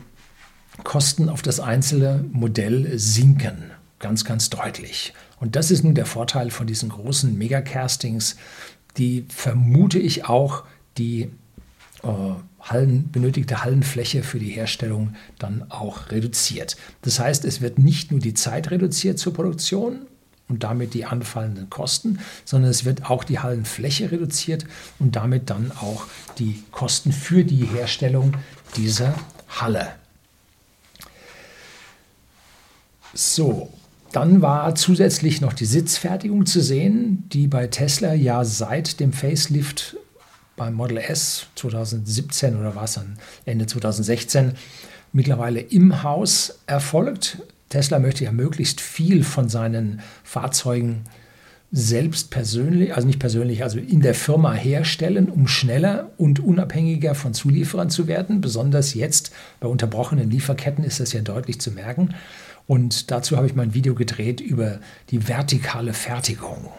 Kosten 0.83 1.29
auf 1.29 1.41
das 1.41 1.59
einzelne 1.59 2.25
Modell 2.31 2.97
sinken. 2.97 3.71
Ganz, 3.99 4.25
ganz 4.25 4.49
deutlich. 4.49 5.13
Und 5.39 5.55
das 5.55 5.71
ist 5.71 5.83
nun 5.83 5.95
der 5.95 6.05
Vorteil 6.05 6.51
von 6.51 6.67
diesen 6.67 6.89
großen 6.89 7.37
Megacastings, 7.37 8.35
die 8.97 9.25
vermute 9.29 9.99
ich 9.99 10.25
auch 10.25 10.63
die 10.97 11.29
Hallen, 12.03 13.11
benötigte 13.11 13.63
Hallenfläche 13.63 14.23
für 14.23 14.39
die 14.39 14.49
Herstellung 14.49 15.15
dann 15.39 15.65
auch 15.69 16.11
reduziert. 16.11 16.77
Das 17.01 17.19
heißt, 17.19 17.45
es 17.45 17.61
wird 17.61 17.79
nicht 17.79 18.11
nur 18.11 18.19
die 18.19 18.33
Zeit 18.33 18.71
reduziert 18.71 19.19
zur 19.19 19.33
Produktion 19.33 20.01
und 20.47 20.63
damit 20.63 20.93
die 20.93 21.05
anfallenden 21.05 21.69
Kosten, 21.69 22.19
sondern 22.45 22.69
es 22.69 22.85
wird 22.85 23.09
auch 23.09 23.23
die 23.23 23.39
Hallenfläche 23.39 24.11
reduziert 24.11 24.65
und 24.99 25.15
damit 25.15 25.49
dann 25.49 25.71
auch 25.71 26.05
die 26.37 26.61
Kosten 26.71 27.11
für 27.11 27.43
die 27.43 27.65
Herstellung 27.65 28.33
dieser 28.75 29.15
Halle. 29.47 29.89
So, 33.13 33.71
dann 34.11 34.41
war 34.41 34.75
zusätzlich 34.75 35.41
noch 35.41 35.53
die 35.53 35.65
Sitzfertigung 35.65 36.45
zu 36.45 36.61
sehen, 36.61 37.23
die 37.29 37.47
bei 37.47 37.67
Tesla 37.67 38.13
ja 38.13 38.43
seit 38.43 38.99
dem 38.99 39.13
Facelift 39.13 39.97
beim 40.61 40.75
Model 40.75 40.97
S 40.97 41.47
2017 41.55 42.55
oder 42.55 42.75
war 42.75 42.83
es 42.83 42.93
dann 42.93 43.17
Ende 43.45 43.65
2016 43.65 44.53
mittlerweile 45.11 45.59
im 45.59 46.03
Haus 46.03 46.59
erfolgt. 46.67 47.39
Tesla 47.69 47.97
möchte 47.97 48.25
ja 48.25 48.31
möglichst 48.31 48.79
viel 48.79 49.23
von 49.23 49.49
seinen 49.49 50.01
Fahrzeugen 50.23 51.05
selbst 51.71 52.29
persönlich, 52.29 52.93
also 52.93 53.07
nicht 53.07 53.17
persönlich, 53.17 53.63
also 53.63 53.79
in 53.79 54.01
der 54.01 54.13
Firma 54.13 54.53
herstellen, 54.53 55.29
um 55.29 55.47
schneller 55.47 56.11
und 56.17 56.39
unabhängiger 56.39 57.15
von 57.15 57.33
Zulieferern 57.33 57.89
zu 57.89 58.05
werden. 58.05 58.39
Besonders 58.39 58.93
jetzt 58.93 59.31
bei 59.61 59.67
unterbrochenen 59.67 60.29
Lieferketten 60.29 60.83
ist 60.83 60.99
das 60.99 61.11
ja 61.11 61.21
deutlich 61.21 61.59
zu 61.59 61.71
merken. 61.71 62.13
Und 62.67 63.09
dazu 63.09 63.35
habe 63.35 63.47
ich 63.47 63.55
mein 63.55 63.73
Video 63.73 63.95
gedreht 63.95 64.39
über 64.41 64.79
die 65.09 65.27
vertikale 65.27 65.93
Fertigung. 65.93 66.69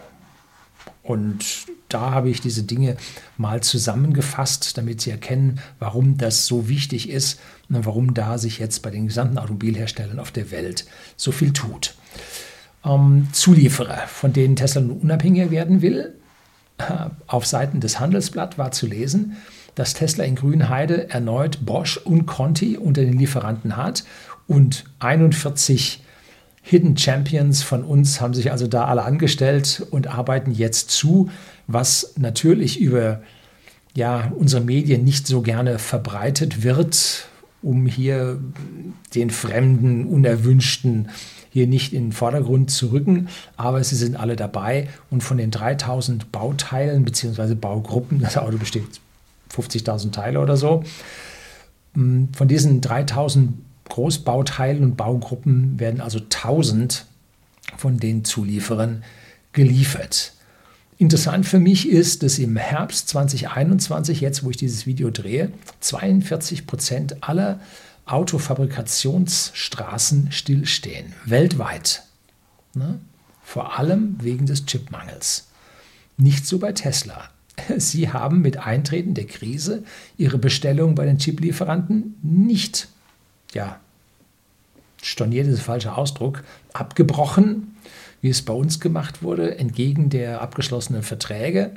Und 1.03 1.65
da 1.89 2.11
habe 2.11 2.29
ich 2.29 2.39
diese 2.39 2.63
Dinge 2.63 2.95
mal 3.37 3.61
zusammengefasst, 3.61 4.77
damit 4.77 5.01
Sie 5.01 5.11
erkennen, 5.11 5.59
warum 5.77 6.17
das 6.17 6.45
so 6.45 6.69
wichtig 6.69 7.09
ist 7.09 7.39
und 7.69 7.85
warum 7.85 8.13
da 8.13 8.37
sich 8.37 8.57
jetzt 8.57 8.81
bei 8.81 8.89
den 8.89 9.07
gesamten 9.07 9.37
Automobilherstellern 9.37 10.19
auf 10.19 10.31
der 10.31 10.49
Welt 10.51 10.85
so 11.17 11.31
viel 11.33 11.51
tut. 11.51 11.95
Ähm, 12.85 13.27
Zulieferer, 13.33 14.07
von 14.07 14.31
denen 14.31 14.55
Tesla 14.55 14.81
nun 14.81 14.99
unabhängiger 14.99 15.51
werden 15.51 15.81
will, 15.81 16.15
äh, 16.77 17.09
auf 17.27 17.45
Seiten 17.45 17.81
des 17.81 17.99
Handelsblatt 17.99 18.57
war 18.57 18.71
zu 18.71 18.87
lesen, 18.87 19.35
dass 19.75 19.93
Tesla 19.93 20.23
in 20.23 20.35
Grünheide 20.35 21.09
erneut 21.09 21.65
Bosch 21.65 21.97
und 21.97 22.25
Conti 22.27 22.77
unter 22.77 23.01
den 23.01 23.19
Lieferanten 23.19 23.75
hat 23.75 24.05
und 24.47 24.85
41 24.99 26.01
Hidden 26.65 26.97
Champions 26.97 27.61
von 27.61 27.83
uns 27.83 28.21
haben 28.21 28.33
sich 28.33 28.49
also 28.51 28.67
da 28.67 28.85
alle 28.85 29.03
angestellt 29.03 29.85
und 29.91 30.07
arbeiten 30.07 30.51
jetzt 30.51 30.91
zu, 30.91 31.29
was 31.67 32.13
natürlich 32.17 32.79
über 32.79 33.21
ja, 33.95 34.31
unsere 34.35 34.63
Medien 34.63 35.03
nicht 35.03 35.27
so 35.27 35.41
gerne 35.41 35.77
verbreitet 35.77 36.63
wird, 36.63 37.27
um 37.61 37.85
hier 37.85 38.39
den 39.13 39.29
Fremden, 39.29 40.05
Unerwünschten 40.05 41.09
hier 41.49 41.67
nicht 41.67 41.93
in 41.93 42.05
den 42.05 42.11
Vordergrund 42.13 42.71
zu 42.71 42.87
rücken. 42.87 43.27
Aber 43.57 43.83
sie 43.83 43.97
sind 43.97 44.15
alle 44.15 44.37
dabei 44.37 44.87
und 45.11 45.21
von 45.21 45.37
den 45.37 45.51
3000 45.51 46.31
Bauteilen 46.31 47.03
bzw. 47.03 47.55
Baugruppen, 47.55 48.21
das 48.21 48.37
Auto 48.37 48.57
besteht 48.57 48.83
50.000 49.53 50.11
Teile 50.11 50.39
oder 50.39 50.55
so, 50.55 50.83
von 51.93 52.47
diesen 52.47 52.79
3000 52.81 53.53
Großbauteilen 53.89 54.83
und 54.83 54.97
Baugruppen 54.97 55.79
werden 55.79 56.01
also 56.01 56.19
1000 56.19 57.05
von 57.77 57.97
den 57.97 58.25
Zulieferern 58.25 59.03
geliefert. 59.51 60.33
Interessant 60.97 61.45
für 61.45 61.59
mich 61.59 61.87
ist, 61.89 62.23
dass 62.23 62.39
im 62.39 62.55
Herbst 62.55 63.09
2021, 63.09 64.21
jetzt 64.21 64.43
wo 64.43 64.49
ich 64.49 64.57
dieses 64.57 64.85
Video 64.85 65.09
drehe, 65.09 65.51
42 65.79 66.67
Prozent 66.67 67.23
aller 67.23 67.59
Autofabrikationsstraßen 68.05 70.31
stillstehen, 70.31 71.13
weltweit. 71.25 72.03
Ne? 72.73 72.99
Vor 73.43 73.77
allem 73.77 74.15
wegen 74.21 74.45
des 74.45 74.65
Chipmangels. 74.65 75.47
Nicht 76.17 76.45
so 76.45 76.59
bei 76.59 76.71
Tesla. 76.71 77.29
Sie 77.77 78.09
haben 78.09 78.41
mit 78.41 78.57
Eintreten 78.57 79.13
der 79.13 79.25
Krise 79.25 79.83
ihre 80.17 80.37
Bestellung 80.37 80.95
bei 80.95 81.05
den 81.05 81.17
Chiplieferanten 81.17 82.15
nicht 82.21 82.87
ja, 83.53 83.79
storniert 85.01 85.47
ist 85.47 85.57
der 85.57 85.65
falsche 85.65 85.95
Ausdruck, 85.95 86.43
abgebrochen, 86.73 87.75
wie 88.21 88.29
es 88.29 88.41
bei 88.41 88.53
uns 88.53 88.79
gemacht 88.79 89.21
wurde, 89.21 89.57
entgegen 89.57 90.09
der 90.09 90.41
abgeschlossenen 90.41 91.03
Verträge, 91.03 91.71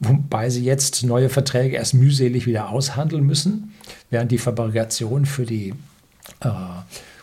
wobei 0.00 0.50
sie 0.50 0.64
jetzt 0.64 1.04
neue 1.04 1.28
Verträge 1.28 1.76
erst 1.76 1.94
mühselig 1.94 2.46
wieder 2.46 2.70
aushandeln 2.70 3.24
müssen, 3.24 3.72
während 4.10 4.32
die 4.32 4.38
Fabrikation 4.38 5.24
für 5.24 5.46
die 5.46 5.74
äh, 6.40 6.48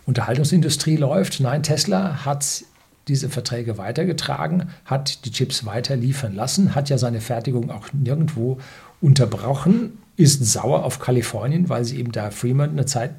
Unterhaltungsindustrie 0.05 0.95
läuft. 0.95 1.41
Nein, 1.41 1.63
Tesla 1.63 2.25
hat 2.25 2.63
diese 3.09 3.29
Verträge 3.29 3.77
weitergetragen, 3.77 4.69
hat 4.85 5.25
die 5.25 5.31
Chips 5.31 5.65
weiter 5.65 5.95
liefern 5.95 6.33
lassen, 6.35 6.75
hat 6.75 6.89
ja 6.89 6.97
seine 6.97 7.21
Fertigung 7.21 7.71
auch 7.71 7.91
nirgendwo 7.91 8.59
unterbrochen 9.01 9.97
ist 10.19 10.45
sauer 10.45 10.83
auf 10.83 10.99
Kalifornien, 10.99 11.69
weil 11.69 11.85
sie 11.85 11.97
eben 11.97 12.11
da 12.11 12.29
Fremont 12.29 12.73
eine 12.73 12.85
Zeit 12.85 13.11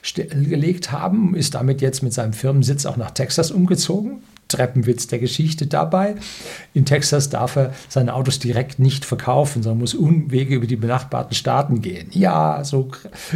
stillgelegt 0.00 0.90
haben, 0.90 1.34
ist 1.34 1.54
damit 1.54 1.82
jetzt 1.82 2.02
mit 2.02 2.14
seinem 2.14 2.32
Firmensitz 2.32 2.86
auch 2.86 2.96
nach 2.96 3.10
Texas 3.10 3.50
umgezogen. 3.50 4.22
Treppenwitz 4.48 5.06
der 5.08 5.18
Geschichte 5.18 5.66
dabei. 5.66 6.14
In 6.72 6.86
Texas 6.86 7.28
darf 7.28 7.56
er 7.56 7.74
seine 7.88 8.14
Autos 8.14 8.38
direkt 8.38 8.78
nicht 8.78 9.04
verkaufen, 9.04 9.62
sondern 9.62 9.80
muss 9.80 9.94
Umwege 9.94 10.54
über 10.54 10.66
die 10.66 10.76
benachbarten 10.76 11.34
Staaten 11.34 11.82
gehen. 11.82 12.08
Ja, 12.12 12.64
so 12.64 12.90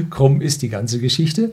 krumm 0.09 0.41
ist 0.41 0.63
die 0.63 0.69
ganze 0.69 0.99
Geschichte. 0.99 1.53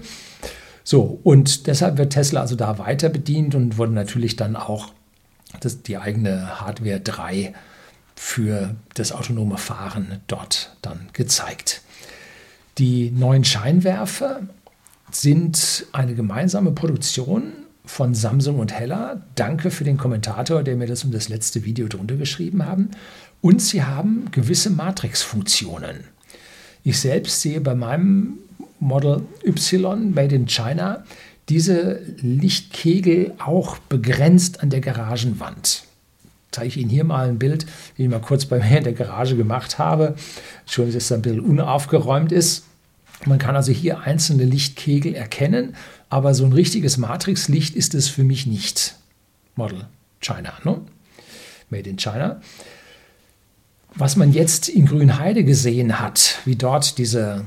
So, 0.86 1.20
und 1.24 1.68
deshalb 1.68 1.98
wird 1.98 2.14
Tesla 2.14 2.42
also 2.42 2.56
da 2.56 2.78
weiter 2.78 3.10
bedient 3.10 3.56
und 3.56 3.78
wurde 3.78 3.94
natürlich 3.94 4.38
dann 4.38 4.56
auch 4.56 4.94
das, 5.60 5.82
die 5.82 5.98
eigene 5.98 6.62
Hardware 6.62 7.02
3 7.02 7.54
für 8.18 8.76
das 8.96 9.12
autonome 9.12 9.58
Fahren 9.58 10.22
dort 10.26 10.76
dann 10.82 11.08
gezeigt. 11.14 11.82
Die 12.80 13.12
neuen 13.12 13.44
Scheinwerfer 13.44 14.42
sind 15.12 15.86
eine 15.94 16.16
gemeinsame 16.16 16.72
Produktion 16.72 17.54
von 17.86 18.16
Samsung 18.16 18.60
und 18.60 18.74
Hella. 18.74 19.22
Danke 19.36 19.70
für 19.70 19.84
den 19.84 19.98
Kommentator, 19.98 20.64
der 20.64 20.76
mir 20.76 20.88
das 20.88 21.04
um 21.04 21.12
das 21.12 21.30
letzte 21.30 21.64
Video 21.64 21.88
drunter 21.88 22.16
geschrieben 22.16 22.66
haben. 22.66 22.90
Und 23.42 23.62
sie 23.62 23.84
haben 23.84 24.30
gewisse 24.32 24.72
Matrix-Funktionen. 24.72 26.04
Ich 26.84 27.00
selbst 27.00 27.42
sehe 27.42 27.62
bei 27.62 27.76
meinem 27.76 28.40
Model 28.80 29.22
Y 29.46 30.12
Made 30.14 30.36
in 30.36 30.48
China 30.48 31.04
diese 31.50 32.02
Lichtkegel 32.18 33.36
auch 33.38 33.78
begrenzt 33.78 34.62
an 34.62 34.72
der 34.72 34.82
Garagenwand. 34.82 35.87
Zeige 36.58 36.70
ich 36.70 36.78
Ihnen 36.78 36.90
hier 36.90 37.04
mal 37.04 37.28
ein 37.28 37.38
Bild, 37.38 37.68
den 37.98 38.06
ich 38.06 38.10
mal 38.10 38.20
kurz 38.20 38.46
bei 38.46 38.58
mir 38.58 38.80
in 38.80 38.84
der 38.84 38.94
Garage 38.94 39.36
gemacht 39.36 39.78
habe. 39.78 40.16
Schon, 40.66 40.88
dass 40.88 40.96
es 40.96 41.12
ein 41.12 41.22
bisschen 41.22 41.40
unaufgeräumt 41.40 42.32
ist. 42.32 42.66
Man 43.26 43.38
kann 43.38 43.56
also 43.56 43.72
hier 43.72 44.00
einzelne 44.00 44.44
Lichtkegel 44.44 45.14
erkennen, 45.14 45.76
aber 46.10 46.34
so 46.34 46.46
ein 46.46 46.54
richtiges 46.54 46.98
Matrixlicht 46.98 47.76
ist 47.76 47.94
es 47.94 48.10
für 48.10 48.24
mich 48.24 48.48
nicht. 48.48 48.96
Model 49.56 49.86
China, 50.20 50.54
ne? 50.64 50.82
Made 51.70 51.88
in 51.88 51.98
China. 51.98 52.42
Was 53.94 54.16
man 54.16 54.34
jetzt 54.34 54.68
in 54.68 54.88
Grünheide 54.88 55.44
gesehen 55.44 56.00
hat, 56.00 56.40
wie 56.46 56.56
dort 56.56 56.98
diese 56.98 57.46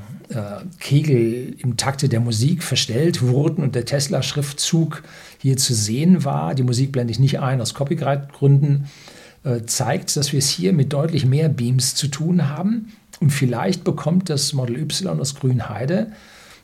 Kegel 0.79 1.55
im 1.59 1.77
Takte 1.77 2.09
der 2.09 2.19
Musik 2.19 2.63
verstellt 2.63 3.21
wurden 3.21 3.63
und 3.63 3.75
der 3.75 3.85
Tesla-Schriftzug 3.85 5.03
hier 5.39 5.57
zu 5.57 5.73
sehen 5.73 6.23
war, 6.23 6.55
die 6.55 6.63
Musik 6.63 6.91
blende 6.91 7.11
ich 7.11 7.19
nicht 7.19 7.39
ein 7.39 7.61
aus 7.61 7.73
Copyright-Gründen, 7.73 8.85
äh, 9.43 9.65
zeigt, 9.65 10.15
dass 10.15 10.31
wir 10.31 10.39
es 10.39 10.49
hier 10.49 10.73
mit 10.73 10.93
deutlich 10.93 11.25
mehr 11.25 11.49
Beams 11.49 11.95
zu 11.95 12.07
tun 12.07 12.47
haben. 12.47 12.93
Und 13.19 13.31
vielleicht 13.31 13.83
bekommt 13.83 14.29
das 14.29 14.53
Model 14.53 14.77
Y 14.77 15.19
aus 15.19 15.35
Grünheide 15.35 16.11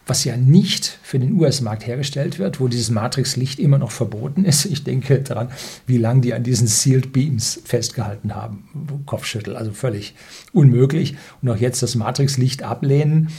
was 0.07 0.23
ja 0.23 0.37
nicht 0.37 0.99
für 1.03 1.19
den 1.19 1.33
US-Markt 1.33 1.85
hergestellt 1.85 2.39
wird, 2.39 2.59
wo 2.59 2.67
dieses 2.67 2.89
Matrixlicht 2.89 3.59
immer 3.59 3.77
noch 3.77 3.91
verboten 3.91 4.45
ist. 4.45 4.65
Ich 4.65 4.83
denke 4.83 5.19
daran, 5.19 5.49
wie 5.85 5.97
lange 5.97 6.21
die 6.21 6.33
an 6.33 6.43
diesen 6.43 6.67
Sealed 6.67 7.13
Beams 7.13 7.61
festgehalten 7.63 8.33
haben. 8.33 9.03
Kopfschüttel, 9.05 9.55
also 9.55 9.71
völlig 9.71 10.15
unmöglich. 10.53 11.17
Und 11.41 11.49
auch 11.49 11.57
jetzt 11.57 11.83
das 11.83 11.95
Matrixlicht 11.95 12.63
ablehnen 12.63 13.29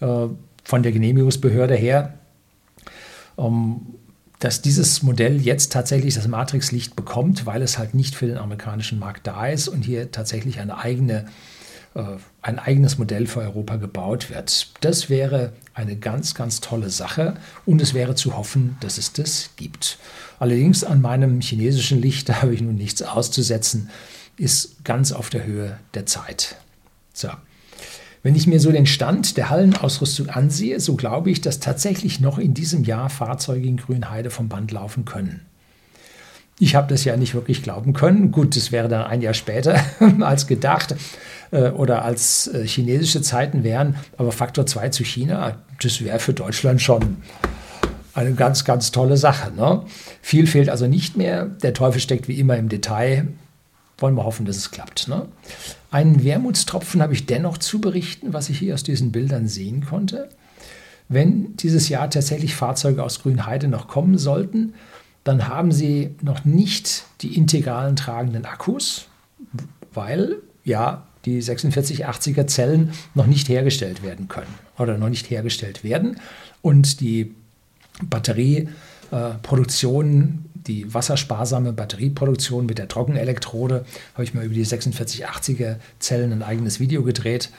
äh, 0.00 0.26
von 0.62 0.82
der 0.82 0.92
Genehmigungsbehörde 0.92 1.74
her. 1.74 2.14
Ähm, 3.38 3.80
dass 4.40 4.62
dieses 4.62 5.02
Modell 5.02 5.38
jetzt 5.40 5.70
tatsächlich 5.70 6.14
das 6.14 6.26
Matrixlicht 6.26 6.96
bekommt, 6.96 7.44
weil 7.44 7.60
es 7.60 7.76
halt 7.76 7.92
nicht 7.92 8.14
für 8.14 8.26
den 8.26 8.38
amerikanischen 8.38 8.98
Markt 8.98 9.26
da 9.26 9.46
ist 9.46 9.68
und 9.68 9.82
hier 9.82 10.10
tatsächlich 10.10 10.60
eine 10.60 10.78
eigene 10.78 11.26
ein 11.94 12.58
eigenes 12.58 12.98
Modell 12.98 13.26
für 13.26 13.40
Europa 13.40 13.76
gebaut 13.76 14.30
wird. 14.30 14.70
Das 14.80 15.10
wäre 15.10 15.52
eine 15.74 15.96
ganz, 15.96 16.34
ganz 16.34 16.60
tolle 16.60 16.88
Sache 16.90 17.34
und 17.66 17.82
es 17.82 17.94
wäre 17.94 18.14
zu 18.14 18.36
hoffen, 18.36 18.76
dass 18.80 18.96
es 18.96 19.12
das 19.12 19.50
gibt. 19.56 19.98
Allerdings 20.38 20.84
an 20.84 21.00
meinem 21.00 21.40
chinesischen 21.40 22.00
Licht, 22.00 22.28
da 22.28 22.42
habe 22.42 22.54
ich 22.54 22.60
nun 22.60 22.76
nichts 22.76 23.02
auszusetzen, 23.02 23.90
ist 24.36 24.84
ganz 24.84 25.12
auf 25.12 25.30
der 25.30 25.44
Höhe 25.44 25.78
der 25.94 26.06
Zeit. 26.06 26.56
So. 27.12 27.28
Wenn 28.22 28.36
ich 28.36 28.46
mir 28.46 28.60
so 28.60 28.70
den 28.70 28.86
Stand 28.86 29.36
der 29.36 29.48
Hallenausrüstung 29.48 30.28
ansehe, 30.28 30.78
so 30.78 30.94
glaube 30.94 31.30
ich, 31.30 31.40
dass 31.40 31.58
tatsächlich 31.58 32.20
noch 32.20 32.38
in 32.38 32.52
diesem 32.52 32.84
Jahr 32.84 33.08
Fahrzeuge 33.08 33.66
in 33.66 33.78
Grünheide 33.78 34.30
vom 34.30 34.48
Band 34.48 34.70
laufen 34.72 35.06
können. 35.06 35.40
Ich 36.58 36.74
habe 36.74 36.88
das 36.88 37.04
ja 37.04 37.16
nicht 37.16 37.34
wirklich 37.34 37.62
glauben 37.62 37.94
können. 37.94 38.30
Gut, 38.30 38.54
das 38.54 38.70
wäre 38.70 38.88
dann 38.88 39.04
ein 39.04 39.22
Jahr 39.22 39.32
später 39.32 39.82
als 40.20 40.46
gedacht 40.46 40.94
äh, 41.50 41.70
oder 41.70 42.04
als 42.04 42.48
äh, 42.48 42.66
chinesische 42.66 43.22
Zeiten 43.22 43.64
wären, 43.64 43.96
aber 44.16 44.32
Faktor 44.32 44.66
2 44.66 44.90
zu 44.90 45.04
China, 45.04 45.58
das 45.82 46.02
wäre 46.02 46.18
für 46.18 46.32
Deutschland 46.32 46.80
schon 46.80 47.16
eine 48.14 48.34
ganz, 48.34 48.64
ganz 48.64 48.90
tolle 48.90 49.16
Sache. 49.16 49.52
Ne? 49.52 49.82
Viel 50.22 50.46
fehlt 50.46 50.68
also 50.68 50.86
nicht 50.86 51.16
mehr. 51.16 51.46
Der 51.46 51.74
Teufel 51.74 52.00
steckt 52.00 52.28
wie 52.28 52.38
immer 52.38 52.56
im 52.56 52.68
Detail. 52.68 53.28
Wollen 53.98 54.14
wir 54.14 54.24
hoffen, 54.24 54.46
dass 54.46 54.56
es 54.56 54.70
klappt. 54.70 55.08
Ne? 55.08 55.26
Einen 55.90 56.24
Wermutstropfen 56.24 57.02
habe 57.02 57.12
ich 57.12 57.26
dennoch 57.26 57.58
zu 57.58 57.80
berichten, 57.80 58.32
was 58.32 58.48
ich 58.48 58.58
hier 58.58 58.74
aus 58.74 58.82
diesen 58.82 59.12
Bildern 59.12 59.46
sehen 59.46 59.84
konnte. 59.86 60.28
Wenn 61.08 61.56
dieses 61.56 61.88
Jahr 61.88 62.08
tatsächlich 62.08 62.54
Fahrzeuge 62.54 63.02
aus 63.02 63.22
Grünheide 63.22 63.68
noch 63.68 63.88
kommen 63.88 64.16
sollten, 64.16 64.74
dann 65.24 65.48
haben 65.48 65.72
sie 65.72 66.14
noch 66.22 66.44
nicht 66.44 67.04
die 67.20 67.36
integralen 67.36 67.96
tragenden 67.96 68.44
Akkus, 68.44 69.06
weil 69.92 70.36
ja 70.64 71.06
die 71.24 71.42
4680er 71.42 72.46
Zellen 72.46 72.92
noch 73.14 73.26
nicht 73.26 73.48
hergestellt 73.48 74.02
werden 74.02 74.28
können 74.28 74.54
oder 74.78 74.98
noch 74.98 75.08
nicht 75.08 75.30
hergestellt 75.30 75.82
werden 75.84 76.18
und 76.62 77.00
die 77.00 77.34
Batterieproduktion, 78.02 80.44
die 80.54 80.92
wassersparsame 80.92 81.72
Batterieproduktion 81.72 82.66
mit 82.66 82.78
der 82.78 82.88
Trockenelektrode, 82.88 83.84
habe 84.14 84.24
ich 84.24 84.34
mal 84.34 84.44
über 84.44 84.54
die 84.54 84.66
4680er 84.66 85.76
Zellen 85.98 86.32
ein 86.32 86.42
eigenes 86.42 86.80
Video 86.80 87.02
gedreht. 87.02 87.50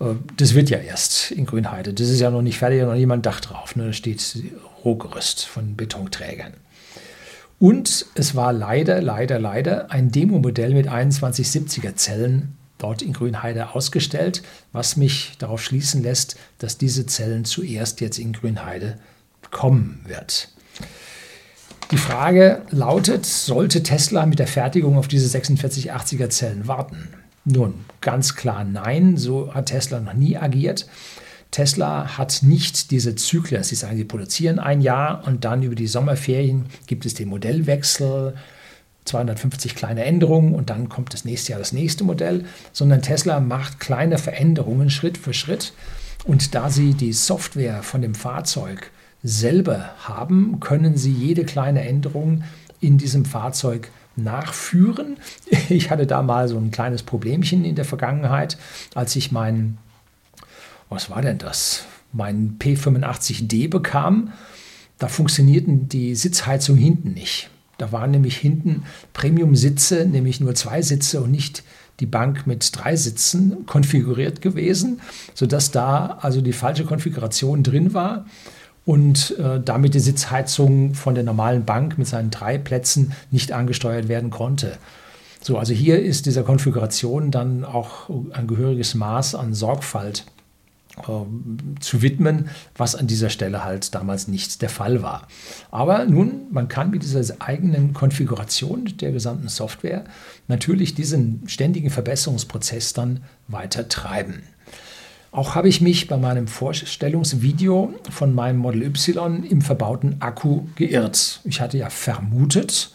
Äh, 0.00 0.14
das 0.36 0.54
wird 0.54 0.70
ja 0.70 0.78
erst 0.78 1.30
in 1.30 1.46
Grünheide. 1.46 1.92
Das 1.92 2.08
ist 2.08 2.20
ja 2.20 2.30
noch 2.30 2.42
nicht 2.42 2.58
fertig, 2.58 2.82
noch 2.82 2.94
niemand 2.94 3.26
Dach 3.26 3.40
drauf. 3.40 3.76
Ne? 3.76 3.86
Da 3.86 3.92
steht 3.92 4.42
Rohgerüst 4.84 5.46
von 5.46 5.76
Betonträgern. 5.76 6.54
Und 7.58 8.06
es 8.14 8.34
war 8.34 8.52
leider, 8.52 9.00
leider, 9.00 9.38
leider 9.38 9.90
ein 9.90 10.10
Demo-Modell 10.10 10.74
mit 10.74 10.88
2170er 10.88 11.94
Zellen 11.94 12.56
dort 12.84 13.00
in 13.00 13.14
Grünheide 13.14 13.74
ausgestellt, 13.74 14.42
was 14.72 14.96
mich 14.96 15.32
darauf 15.38 15.62
schließen 15.62 16.02
lässt, 16.02 16.36
dass 16.58 16.76
diese 16.76 17.06
Zellen 17.06 17.46
zuerst 17.46 18.02
jetzt 18.02 18.18
in 18.18 18.34
Grünheide 18.34 18.98
kommen 19.50 20.04
wird. 20.06 20.50
Die 21.90 21.96
Frage 21.96 22.62
lautet, 22.70 23.24
sollte 23.24 23.82
Tesla 23.82 24.26
mit 24.26 24.38
der 24.38 24.46
Fertigung 24.46 24.98
auf 24.98 25.08
diese 25.08 25.34
4680er 25.36 26.28
Zellen 26.28 26.68
warten? 26.68 27.08
Nun, 27.46 27.86
ganz 28.02 28.36
klar 28.36 28.64
nein, 28.64 29.16
so 29.16 29.54
hat 29.54 29.66
Tesla 29.66 30.00
noch 30.00 30.14
nie 30.14 30.36
agiert. 30.36 30.86
Tesla 31.50 32.18
hat 32.18 32.42
nicht 32.42 32.90
diese 32.90 33.14
Zyklen. 33.14 33.62
Sie 33.62 33.76
sagen, 33.76 33.96
sie 33.96 34.04
produzieren 34.04 34.58
ein 34.58 34.80
Jahr 34.82 35.26
und 35.26 35.44
dann 35.44 35.62
über 35.62 35.74
die 35.74 35.86
Sommerferien 35.86 36.66
gibt 36.86 37.06
es 37.06 37.14
den 37.14 37.28
Modellwechsel, 37.28 38.34
250 39.04 39.74
kleine 39.74 40.04
Änderungen 40.04 40.54
und 40.54 40.70
dann 40.70 40.88
kommt 40.88 41.12
das 41.12 41.24
nächste 41.24 41.52
Jahr 41.52 41.58
das 41.58 41.72
nächste 41.72 42.04
Modell, 42.04 42.44
sondern 42.72 43.02
Tesla 43.02 43.40
macht 43.40 43.80
kleine 43.80 44.18
Veränderungen 44.18 44.90
Schritt 44.90 45.18
für 45.18 45.34
Schritt. 45.34 45.72
Und 46.24 46.54
da 46.54 46.70
sie 46.70 46.94
die 46.94 47.12
Software 47.12 47.82
von 47.82 48.00
dem 48.00 48.14
Fahrzeug 48.14 48.90
selber 49.22 49.90
haben, 49.98 50.58
können 50.60 50.96
sie 50.96 51.12
jede 51.12 51.44
kleine 51.44 51.86
Änderung 51.86 52.44
in 52.80 52.98
diesem 52.98 53.24
Fahrzeug 53.24 53.90
nachführen. 54.16 55.16
Ich 55.68 55.90
hatte 55.90 56.06
da 56.06 56.22
mal 56.22 56.48
so 56.48 56.56
ein 56.58 56.70
kleines 56.70 57.02
Problemchen 57.02 57.64
in 57.64 57.74
der 57.74 57.84
Vergangenheit, 57.84 58.58
als 58.94 59.16
ich 59.16 59.32
meinen 59.32 59.78
was 60.94 61.10
war 61.10 61.22
denn 61.22 61.38
das? 61.38 61.84
Mein 62.12 62.56
P85D 62.58 63.68
bekam, 63.68 64.32
da 64.98 65.08
funktionierten 65.08 65.88
die 65.88 66.14
Sitzheizungen 66.14 66.80
hinten 66.80 67.12
nicht. 67.12 67.50
Da 67.78 67.92
waren 67.92 68.10
nämlich 68.10 68.36
hinten 68.36 68.84
Premium-Sitze, 69.12 70.06
nämlich 70.06 70.40
nur 70.40 70.54
zwei 70.54 70.82
Sitze 70.82 71.20
und 71.20 71.30
nicht 71.30 71.62
die 72.00 72.06
Bank 72.06 72.46
mit 72.46 72.70
drei 72.72 72.96
Sitzen 72.96 73.66
konfiguriert 73.66 74.40
gewesen, 74.40 75.00
sodass 75.34 75.70
da 75.70 76.18
also 76.20 76.40
die 76.40 76.52
falsche 76.52 76.84
Konfiguration 76.84 77.62
drin 77.62 77.94
war 77.94 78.26
und 78.84 79.38
äh, 79.38 79.60
damit 79.64 79.94
die 79.94 80.00
Sitzheizung 80.00 80.94
von 80.94 81.14
der 81.14 81.24
normalen 81.24 81.64
Bank 81.64 81.96
mit 81.96 82.06
seinen 82.06 82.30
drei 82.30 82.58
Plätzen 82.58 83.12
nicht 83.30 83.52
angesteuert 83.52 84.08
werden 84.08 84.30
konnte. 84.30 84.76
So, 85.40 85.58
also 85.58 85.72
hier 85.72 86.02
ist 86.02 86.26
dieser 86.26 86.42
Konfiguration 86.42 87.30
dann 87.30 87.64
auch 87.64 88.08
ein 88.32 88.46
gehöriges 88.46 88.94
Maß 88.94 89.34
an 89.34 89.54
Sorgfalt 89.54 90.24
zu 91.80 92.02
widmen, 92.02 92.48
was 92.76 92.94
an 92.94 93.06
dieser 93.06 93.28
Stelle 93.28 93.64
halt 93.64 93.94
damals 93.94 94.28
nicht 94.28 94.62
der 94.62 94.68
Fall 94.68 95.02
war. 95.02 95.26
Aber 95.70 96.04
nun, 96.04 96.42
man 96.52 96.68
kann 96.68 96.90
mit 96.90 97.02
dieser 97.02 97.22
eigenen 97.40 97.94
Konfiguration 97.94 98.84
der 99.00 99.10
gesamten 99.10 99.48
Software 99.48 100.04
natürlich 100.46 100.94
diesen 100.94 101.42
ständigen 101.46 101.90
Verbesserungsprozess 101.90 102.92
dann 102.92 103.24
weiter 103.48 103.88
treiben. 103.88 104.44
Auch 105.32 105.56
habe 105.56 105.68
ich 105.68 105.80
mich 105.80 106.06
bei 106.06 106.16
meinem 106.16 106.46
Vorstellungsvideo 106.46 107.92
von 108.08 108.32
meinem 108.32 108.58
Model 108.58 108.84
Y 108.84 109.42
im 109.42 109.62
verbauten 109.62 110.20
Akku 110.20 110.62
geirrt. 110.76 111.40
Ich 111.42 111.60
hatte 111.60 111.76
ja 111.76 111.90
vermutet, 111.90 112.92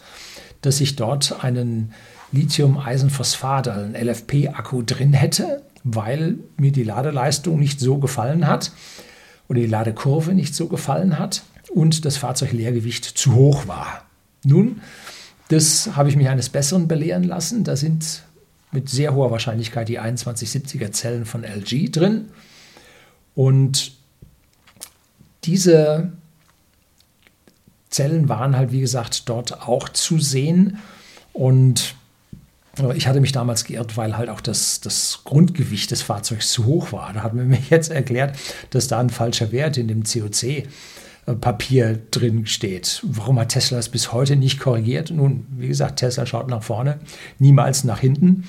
dass 0.62 0.80
ich 0.80 0.96
dort 0.96 1.44
einen 1.44 1.94
Lithium-Eisenphosphat, 2.32 3.68
einen 3.68 3.94
LFP-Akku 3.94 4.84
drin 4.84 5.12
hätte, 5.12 5.64
weil 5.84 6.38
mir 6.58 6.72
die 6.72 6.84
Ladeleistung 6.84 7.60
nicht 7.60 7.80
so 7.80 7.98
gefallen 7.98 8.48
hat 8.48 8.72
oder 9.48 9.60
die 9.60 9.68
Ladekurve 9.68 10.34
nicht 10.34 10.56
so 10.56 10.68
gefallen 10.68 11.18
hat 11.18 11.44
und 11.70 12.06
das 12.06 12.18
Fahrzeugleergewicht 12.18 13.06
zu 13.06 13.34
hoch 13.34 13.68
war. 13.68 14.06
Nun, 14.44 14.82
das 15.50 15.96
habe 15.96 16.10
ich 16.10 16.16
mich 16.16 16.30
eines 16.30 16.50
Besseren 16.50 16.88
belehren 16.88 17.24
lassen. 17.24 17.64
Da 17.64 17.76
sind 17.76 18.24
mit 18.72 18.90
sehr 18.90 19.14
hoher 19.14 19.32
Wahrscheinlichkeit 19.32 19.90
die 19.90 20.00
2170er 20.00 20.92
Zellen 20.92 21.26
von 21.26 21.44
LG 21.44 21.92
drin. 21.92 22.30
Und 23.36 23.94
diese 25.44 26.12
Zellen 27.90 28.30
waren 28.30 28.56
halt, 28.56 28.72
wie 28.72 28.82
gesagt, 28.82 29.28
dort 29.28 29.62
auch 29.68 29.90
zu 29.90 30.20
sehen. 30.20 30.78
Und 31.34 31.96
Ich 32.96 33.08
hatte 33.08 33.20
mich 33.20 33.32
damals 33.32 33.66
geirrt, 33.66 33.98
weil 33.98 34.18
halt 34.18 34.30
auch 34.30 34.42
das, 34.42 34.80
das 34.80 35.22
Grundgewicht 35.26 35.92
des 35.92 36.02
Fahrzeugs 36.02 36.52
zu 36.52 36.66
hoch 36.66 36.92
war. 36.92 37.12
Da 37.14 37.24
hat 37.24 37.34
man 37.34 37.48
mir 37.48 37.60
jetzt 37.70 37.92
erklärt, 37.92 38.38
dass 38.70 38.88
da 38.88 39.00
ein 39.00 39.10
falscher 39.10 39.52
Wert 39.52 39.78
in 39.78 39.88
dem 39.88 40.04
COC 40.04 40.64
Papier 41.36 42.00
drin 42.12 42.46
steht. 42.46 43.02
Warum 43.04 43.40
hat 43.40 43.50
Tesla 43.50 43.78
es 43.78 43.90
bis 43.90 44.12
heute 44.12 44.36
nicht 44.36 44.60
korrigiert? 44.60 45.12
Nun, 45.12 45.46
wie 45.58 45.68
gesagt, 45.68 46.00
Tesla 46.00 46.26
schaut 46.26 46.48
nach 46.48 46.64
vorne, 46.64 47.00
niemals 47.38 47.84
nach 47.84 48.00
hinten. 48.00 48.48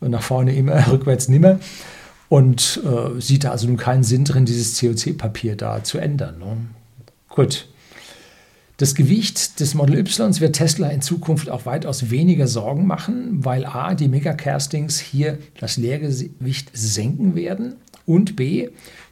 Nach 0.00 0.22
vorne 0.22 0.54
immer, 0.54 0.86
rückwärts 0.90 1.28
nimmer. 1.28 1.60
Und 2.28 2.80
äh, 2.84 3.20
sieht 3.20 3.44
da 3.44 3.50
also 3.50 3.66
nun 3.66 3.76
keinen 3.76 4.04
Sinn 4.04 4.24
drin, 4.24 4.46
dieses 4.46 4.80
COC-Papier 4.80 5.56
da 5.56 5.84
zu 5.84 5.98
ändern. 5.98 6.38
Ne? 6.38 6.56
Gut. 7.28 7.68
Das 8.82 8.96
Gewicht 8.96 9.60
des 9.60 9.74
Model 9.74 9.96
Y 9.96 10.40
wird 10.40 10.56
Tesla 10.56 10.88
in 10.88 11.02
Zukunft 11.02 11.48
auch 11.48 11.66
weitaus 11.66 12.10
weniger 12.10 12.48
Sorgen 12.48 12.84
machen, 12.84 13.44
weil 13.44 13.64
A, 13.64 13.94
die 13.94 14.08
Megacastings 14.08 14.98
hier 14.98 15.38
das 15.60 15.76
Leergewicht 15.76 16.68
senken 16.72 17.36
werden 17.36 17.76
und 18.06 18.34
B, 18.34 18.70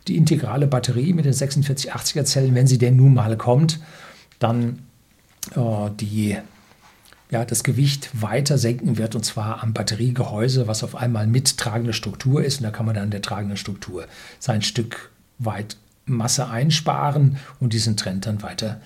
die 0.09 0.17
integrale 0.17 0.67
Batterie 0.67 1.13
mit 1.13 1.25
den 1.25 1.35
4680er 1.35 2.25
Zellen, 2.25 2.57
wenn 2.57 2.67
sie 2.67 2.79
denn 2.79 2.97
nun 2.97 3.15
mal 3.15 3.37
kommt, 3.37 3.79
dann 4.41 4.81
äh, 5.55 5.91
die, 6.01 6.37
ja, 7.31 7.45
das 7.45 7.63
Gewicht 7.63 8.11
weiter 8.21 8.59
senken 8.59 8.99
wird 8.99 9.15
und 9.15 9.25
zwar 9.25 9.63
am 9.63 9.73
Batteriegehäuse, 9.73 10.67
was 10.67 10.83
auf 10.83 10.97
einmal 10.97 11.29
mit 11.29 11.59
tragender 11.59 11.93
Struktur 11.93 12.43
ist. 12.43 12.57
Und 12.57 12.65
da 12.65 12.73
kann 12.73 12.87
man 12.87 12.97
dann 12.97 13.13
der 13.13 13.23
tragenden 13.23 13.57
Struktur 13.57 14.09
sein 14.41 14.63
Stück 14.63 15.13
weit 15.39 15.77
Masse 16.07 16.49
einsparen 16.49 17.37
und 17.61 17.73
diesen 17.73 17.97
Trend 17.97 18.27
dann 18.27 18.43
weiter 18.43 18.81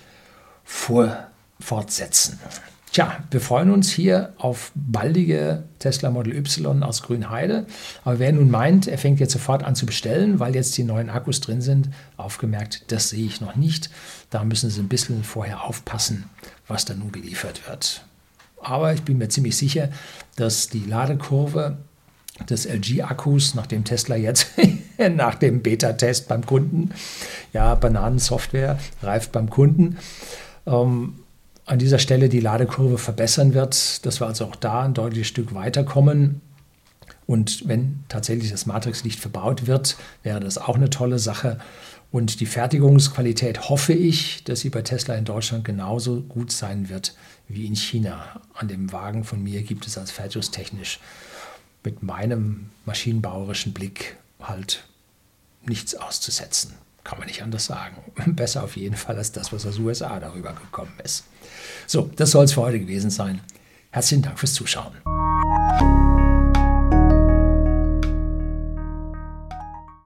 vor, 0.65 1.29
fortsetzen. 1.61 2.39
Tja, 2.95 3.25
wir 3.33 3.41
freuen 3.41 3.73
uns 3.73 3.91
hier 3.91 4.35
auf 4.39 4.71
baldige 4.77 5.65
Tesla 5.81 6.11
Model 6.11 6.33
Y 6.37 6.85
aus 6.85 7.03
Grünheide. 7.03 7.67
Aber 8.05 8.21
wer 8.21 8.33
nun 8.33 8.53
meint, 8.53 8.87
er 8.87 8.99
fängt 8.99 9.19
jetzt 9.19 9.33
sofort 9.33 9.65
an 9.65 9.75
zu 9.75 9.85
bestellen, 9.85 10.39
weil 10.39 10.55
jetzt 10.55 10.77
die 10.79 10.85
neuen 10.85 11.11
Akkus 11.11 11.41
drin 11.41 11.61
sind, 11.61 11.91
aufgemerkt, 12.17 12.85
das 12.93 13.09
sehe 13.11 13.27
ich 13.27 13.41
noch 13.41 13.57
nicht. 13.57 13.91
Da 14.31 14.45
müssen 14.45 14.71
Sie 14.71 14.81
ein 14.81 14.89
bisschen 14.89 15.25
vorher 15.25 15.65
aufpassen, 15.65 16.31
was 16.69 16.85
da 16.85 16.95
nun 16.95 17.11
geliefert 17.11 17.69
wird. 17.69 18.05
Aber 18.63 18.95
ich 18.95 19.03
bin 19.03 19.19
mir 19.19 19.29
ziemlich 19.29 19.57
sicher, 19.57 19.89
dass 20.37 20.69
die 20.69 20.85
Ladekurve 20.85 21.79
des 22.49 22.65
LG-Akkus, 22.65 23.57
nachdem 23.57 23.83
Tesla 23.83 24.15
jetzt 24.15 24.49
nach 25.17 25.35
dem 25.35 25.63
Beta-Test 25.63 26.29
beim 26.29 26.47
Kunden, 26.47 26.91
ja, 27.53 27.75
Bananensoftware 27.75 28.79
reift 29.03 29.33
beim 29.33 29.51
Kunden, 29.51 29.99
ähm, 30.67 31.15
an 31.67 31.79
dieser 31.79 31.99
Stelle 31.99 32.29
die 32.29 32.41
Ladekurve 32.41 32.99
verbessern 32.99 33.55
wird, 33.55 34.05
dass 34.05 34.21
wir 34.21 34.27
also 34.27 34.45
auch 34.47 34.57
da 34.57 34.83
ein 34.83 34.95
deutliches 34.95 35.29
Stück 35.29 35.55
weiterkommen. 35.55 36.41
Und 37.27 37.67
wenn 37.67 38.05
tatsächlich 38.09 38.51
das 38.51 38.67
Matrixlicht 38.67 39.19
verbaut 39.19 39.67
wird, 39.67 39.97
wäre 40.23 40.41
das 40.41 40.59
auch 40.59 40.77
eine 40.77 40.91
tolle 40.91 41.19
Sache. 41.19 41.59
Und 42.13 42.41
die 42.41 42.47
Fertigungsqualität 42.47 43.69
hoffe 43.71 43.93
ich, 43.93 44.45
dass 44.45 44.61
sie 44.61 44.71
bei 44.71 44.83
Tesla 44.83 45.15
in 45.15 45.25
Deutschland 45.25 45.65
genauso 45.65 46.21
gut 46.21 46.53
sein 46.53 46.89
wird 46.89 47.15
wie 47.49 47.67
in 47.67 47.75
China. 47.75 48.41
An 48.55 48.69
dem 48.69 48.93
Wagen 48.93 49.25
von 49.25 49.43
mir 49.43 49.63
gibt 49.63 49.87
es 49.87 49.99
als 49.99 50.11
fertigungstechnisch 50.11 51.01
mit 51.83 52.03
meinem 52.03 52.71
maschinenbauerischen 52.85 53.73
Blick 53.73 54.17
halt 54.41 54.85
nichts 55.65 55.95
auszusetzen. 55.95 56.75
Kann 57.05 57.19
man 57.19 57.29
nicht 57.29 57.43
anders 57.43 57.67
sagen. 57.67 57.97
Besser 58.35 58.65
auf 58.65 58.77
jeden 58.77 58.97
Fall 58.97 59.17
als 59.17 59.31
das, 59.31 59.53
was 59.53 59.67
aus 59.67 59.79
USA 59.79 60.19
darüber 60.19 60.53
gekommen 60.55 60.95
ist. 61.05 61.25
So, 61.87 62.11
das 62.17 62.31
soll 62.31 62.47
es 62.47 62.55
für 62.55 62.63
heute 62.63 62.81
gewesen 62.81 63.11
sein. 63.11 63.41
Herzlichen 63.91 64.23
Dank 64.23 64.39
fürs 64.39 64.55
Zuschauen. 64.55 64.95